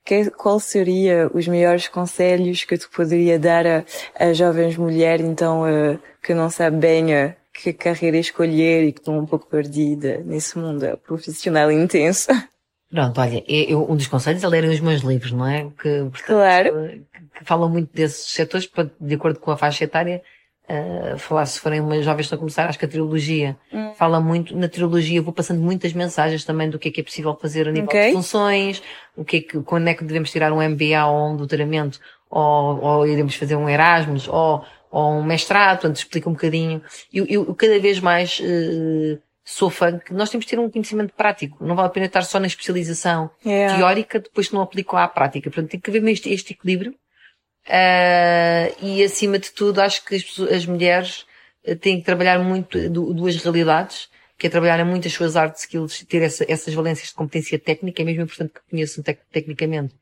[0.06, 3.84] que, qual seria os melhores conselhos que tu poderia dar a,
[4.20, 5.64] a jovens mulheres, então,
[6.22, 10.98] que não sabem bem que carreira escolher e que estão um pouco perdida nesse mundo
[11.06, 12.28] profissional intenso?
[12.90, 15.64] Pronto, olha, eu, um dos conselhos é lerem os meus livros, não é?
[15.82, 16.90] Que, portanto, claro.
[16.90, 18.70] que, que falam muito desses setores,
[19.00, 20.22] de acordo com a faixa etária,
[20.70, 23.94] uh, falar se forem umas jovens que estão a começar, acho que a trilogia hum.
[23.96, 27.36] fala muito, na trilogia vou passando muitas mensagens também do que é que é possível
[27.36, 28.08] fazer a nível okay.
[28.08, 28.84] de funções,
[29.16, 32.00] o que é que, quando é que devemos tirar um MBA ou um doutoramento,
[32.30, 36.82] ou, ou iremos fazer um Erasmus, ou, ou um mestrado, portanto explica um bocadinho.
[37.14, 41.14] Eu, eu cada vez mais, uh, sou fã que nós temos de ter um conhecimento
[41.14, 41.64] prático.
[41.64, 43.78] Não vale a pena estar só na especialização yeah.
[43.78, 45.50] teórica, depois não aplico à prática.
[45.50, 46.94] Portanto, tem que haver este, este equilíbrio
[47.68, 51.26] Uh, e acima de tudo, acho que as, as mulheres
[51.66, 56.06] eh, têm que trabalhar muito duas realidades, que é trabalhar muito as suas art skills,
[56.08, 59.94] ter essa, essas valências de competência técnica, é mesmo importante que conheçam tec tecnicamente.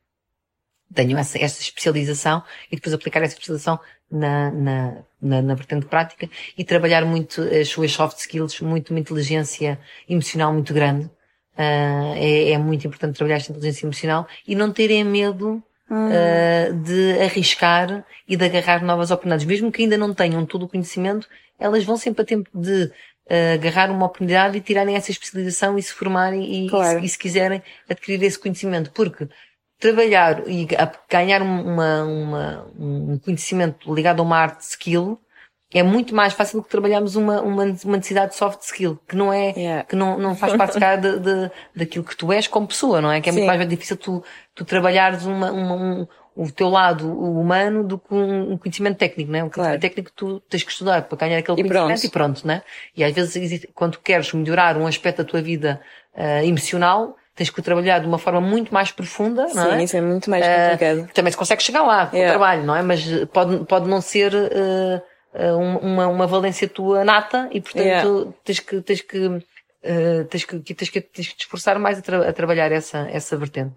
[0.94, 6.30] Tenham essa, essa especialização e depois aplicar essa especialização na, na, na, na vertente prática
[6.56, 11.06] e trabalhar muito as suas soft skills, muito uma inteligência emocional muito grande.
[11.58, 15.60] Uh, é, é muito importante trabalhar esta inteligência emocional e não terem medo
[15.90, 19.46] uh, de arriscar e de agarrar novas oportunidades.
[19.46, 21.28] Mesmo que ainda não tenham todo o conhecimento,
[21.58, 25.82] elas vão sempre a tempo de uh, agarrar uma oportunidade e tirarem essa especialização e
[25.82, 26.98] se formarem e, claro.
[26.98, 28.90] e, se, e se quiserem adquirir esse conhecimento.
[28.92, 29.28] Porque
[29.78, 30.66] trabalhar e
[31.08, 35.20] ganhar uma, uma, um conhecimento ligado a uma art skill
[35.72, 39.16] é muito mais fácil do que trabalharmos uma, uma, uma necessidade de soft skill, que
[39.16, 39.84] não é, yeah.
[39.84, 43.10] que não, não faz parte cá de, de, daquilo que tu és como pessoa, não
[43.10, 43.20] é?
[43.20, 43.40] Que é Sim.
[43.40, 44.22] muito mais difícil tu,
[44.54, 46.06] tu trabalhares uma, uma, um,
[46.36, 49.44] o teu lado humano do que um, conhecimento técnico, não é?
[49.44, 49.80] Um conhecimento claro.
[49.80, 52.04] técnico que tu tens que estudar para ganhar aquele e conhecimento pronto.
[52.04, 52.62] e pronto, né?
[52.96, 55.80] E às vezes, quando queres melhorar um aspecto da tua vida
[56.14, 59.78] uh, emocional, tens que trabalhar de uma forma muito mais profunda, Sim, não é?
[59.78, 61.00] Sim, isso é muito mais complicado.
[61.00, 62.36] Uh, também se consegue chegar lá com yeah.
[62.36, 62.82] o trabalho, não é?
[62.82, 65.02] Mas pode, pode não ser, uh,
[65.82, 68.32] uma, uma valência tua nata e portanto yeah.
[68.44, 72.02] tens que, tens que, uh, tens que, tens que, tens que te esforçar mais a,
[72.02, 73.74] tra a trabalhar essa, essa vertente.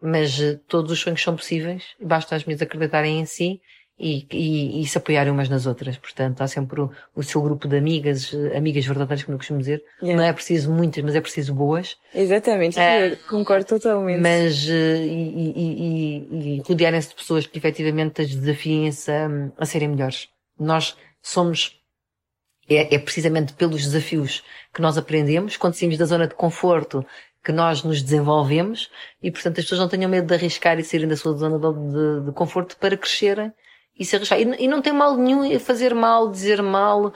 [0.00, 3.60] Mas uh, todos os sonhos são possíveis, basta as minhas acreditarem em si
[3.98, 5.98] e, e, e, se apoiarem umas nas outras.
[5.98, 9.82] Portanto, há sempre o, o seu grupo de amigas, amigas verdadeiras, como eu costumo dizer.
[10.00, 10.22] Yeah.
[10.22, 11.96] Não é preciso muitas, mas é preciso boas.
[12.14, 14.20] Exatamente, é, concordo totalmente.
[14.20, 19.28] Mas, uh, e, e, e rodearem-se de pessoas que efetivamente as desafiem-se a,
[19.58, 20.28] a serem melhores.
[20.58, 21.80] Nós somos,
[22.68, 24.42] é, é precisamente pelos desafios
[24.72, 27.04] que nós aprendemos, quando saímos da zona de conforto,
[27.44, 28.90] que nós nos desenvolvemos
[29.22, 31.92] e, portanto, as pessoas não tenham medo de arriscar e saírem da sua zona de,
[31.92, 33.52] de, de conforto para crescerem
[33.98, 34.38] e se arriscar.
[34.40, 37.12] E, e, não tem mal nenhum fazer mal, dizer mal, uh,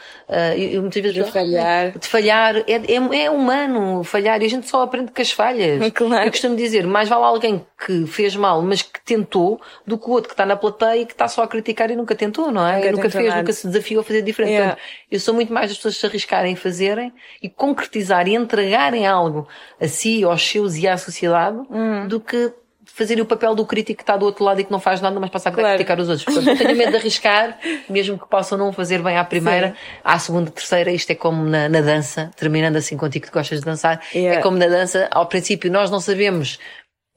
[0.56, 1.24] eu, muitas vezes.
[1.24, 1.98] De falhar.
[1.98, 2.56] De falhar.
[2.66, 5.80] É, é, é, humano falhar e a gente só aprende com as falhas.
[6.02, 6.24] Claro.
[6.26, 10.10] Eu costumo dizer, mais vale alguém que fez mal, mas que tentou, do que o
[10.10, 12.66] outro que está na plateia e que está só a criticar e nunca tentou, não
[12.66, 12.76] é?
[12.76, 13.40] Nunca, nunca fez, nada.
[13.40, 14.52] nunca se desafiou a fazer diferente.
[14.52, 14.74] Yeah.
[14.74, 17.12] Portanto, eu sou muito mais das pessoas se arriscarem a fazerem
[17.42, 19.46] e concretizar e entregarem algo
[19.80, 22.08] a si, aos seus e à sociedade, hum.
[22.08, 22.52] do que
[22.94, 25.18] fazerem o papel do crítico que está do outro lado e que não faz nada,
[25.18, 25.68] mas passa a claro.
[25.70, 26.24] criticar os outros.
[26.24, 29.74] Portanto, não tenho medo de arriscar, mesmo que possam não fazer bem à primeira, Sim.
[30.04, 30.90] à segunda, terceira.
[30.90, 34.02] Isto é como na, na dança, terminando assim contigo que gostas de dançar.
[34.14, 34.38] Yeah.
[34.38, 36.58] É como na dança, ao princípio nós não sabemos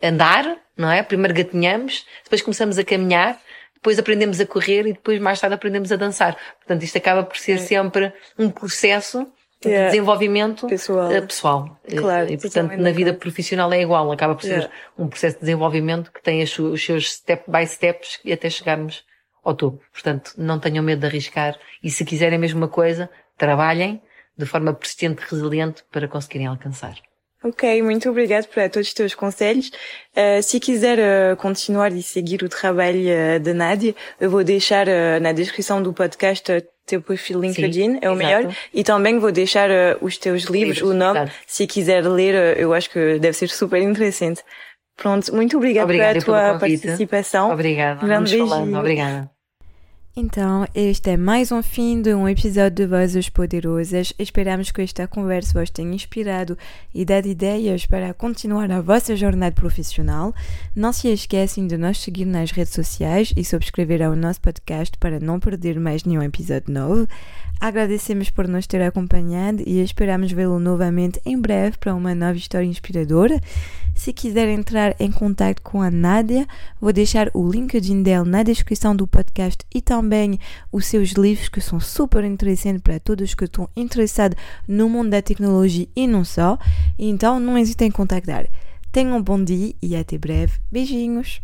[0.02, 1.04] andar, não é?
[1.04, 3.40] Primeiro gatinhamos, depois começamos a caminhar,
[3.74, 6.38] depois aprendemos a correr e depois mais tarde aprendemos a dançar.
[6.60, 7.58] Portanto, isto acaba por ser é.
[7.58, 9.28] sempre um processo
[9.64, 9.90] yeah.
[9.90, 11.12] desenvolvimento pessoal.
[11.12, 11.80] Eh, pessoal.
[11.96, 14.74] Claro, e, portanto, na vida profissional é igual, acaba por ser yeah.
[14.98, 19.04] um processo de desenvolvimento que tem os seus step by steps e até chegarmos
[19.44, 19.82] ao topo.
[19.94, 24.02] Portanto, não tenham medo de arriscar e se quiserem a mesma coisa, trabalhem
[24.38, 26.96] de forma persistente e resiliente para conseguirem alcançar.
[27.44, 29.70] Ok, muito obrigado por todos os teus conselhos.
[30.16, 34.88] Uh, se quiser uh, continuar e seguir o trabalho uh, da Nádia, eu vou deixar
[35.22, 36.52] na descrição do podcast
[36.86, 38.18] teu perfil LinkedIn, Sim, é o exato.
[38.18, 38.56] melhor.
[38.74, 39.70] E também vou deixar
[40.02, 41.20] os teus livros, livros o nome.
[41.20, 41.32] Exato.
[41.48, 44.42] Se quiser ler, eu acho que deve ser super interessante.
[44.96, 47.52] Pronto, muito obrigada pela tua participação.
[47.52, 48.06] Obrigada.
[48.06, 48.78] Vamos falando.
[48.78, 49.35] Obrigada.
[50.18, 54.14] Então, este é mais um fim de um episódio de Vozes Poderosas.
[54.18, 56.58] Esperamos que esta conversa vos tenha inspirado
[56.94, 60.34] e dado ideias para continuar a vossa jornada profissional.
[60.74, 65.20] Não se esquecem de nos seguir nas redes sociais e subscrever ao nosso podcast para
[65.20, 67.10] não perder mais nenhum episódio novo.
[67.60, 72.66] Agradecemos por nos ter acompanhado e esperamos vê-lo novamente em breve para uma nova história
[72.66, 73.42] inspiradora.
[73.96, 76.46] Se quiser entrar em contato com a Nádia,
[76.80, 80.38] vou deixar o LinkedIn dela na descrição do podcast e também
[80.72, 84.38] os seus livros que são super interessantes para todos que estão interessados
[84.68, 86.60] no mundo da tecnologia e não só.
[87.00, 88.48] Então não hesitem em contactar.
[88.92, 90.54] Tenham um bom dia e até breve.
[90.70, 91.42] Beijinhos!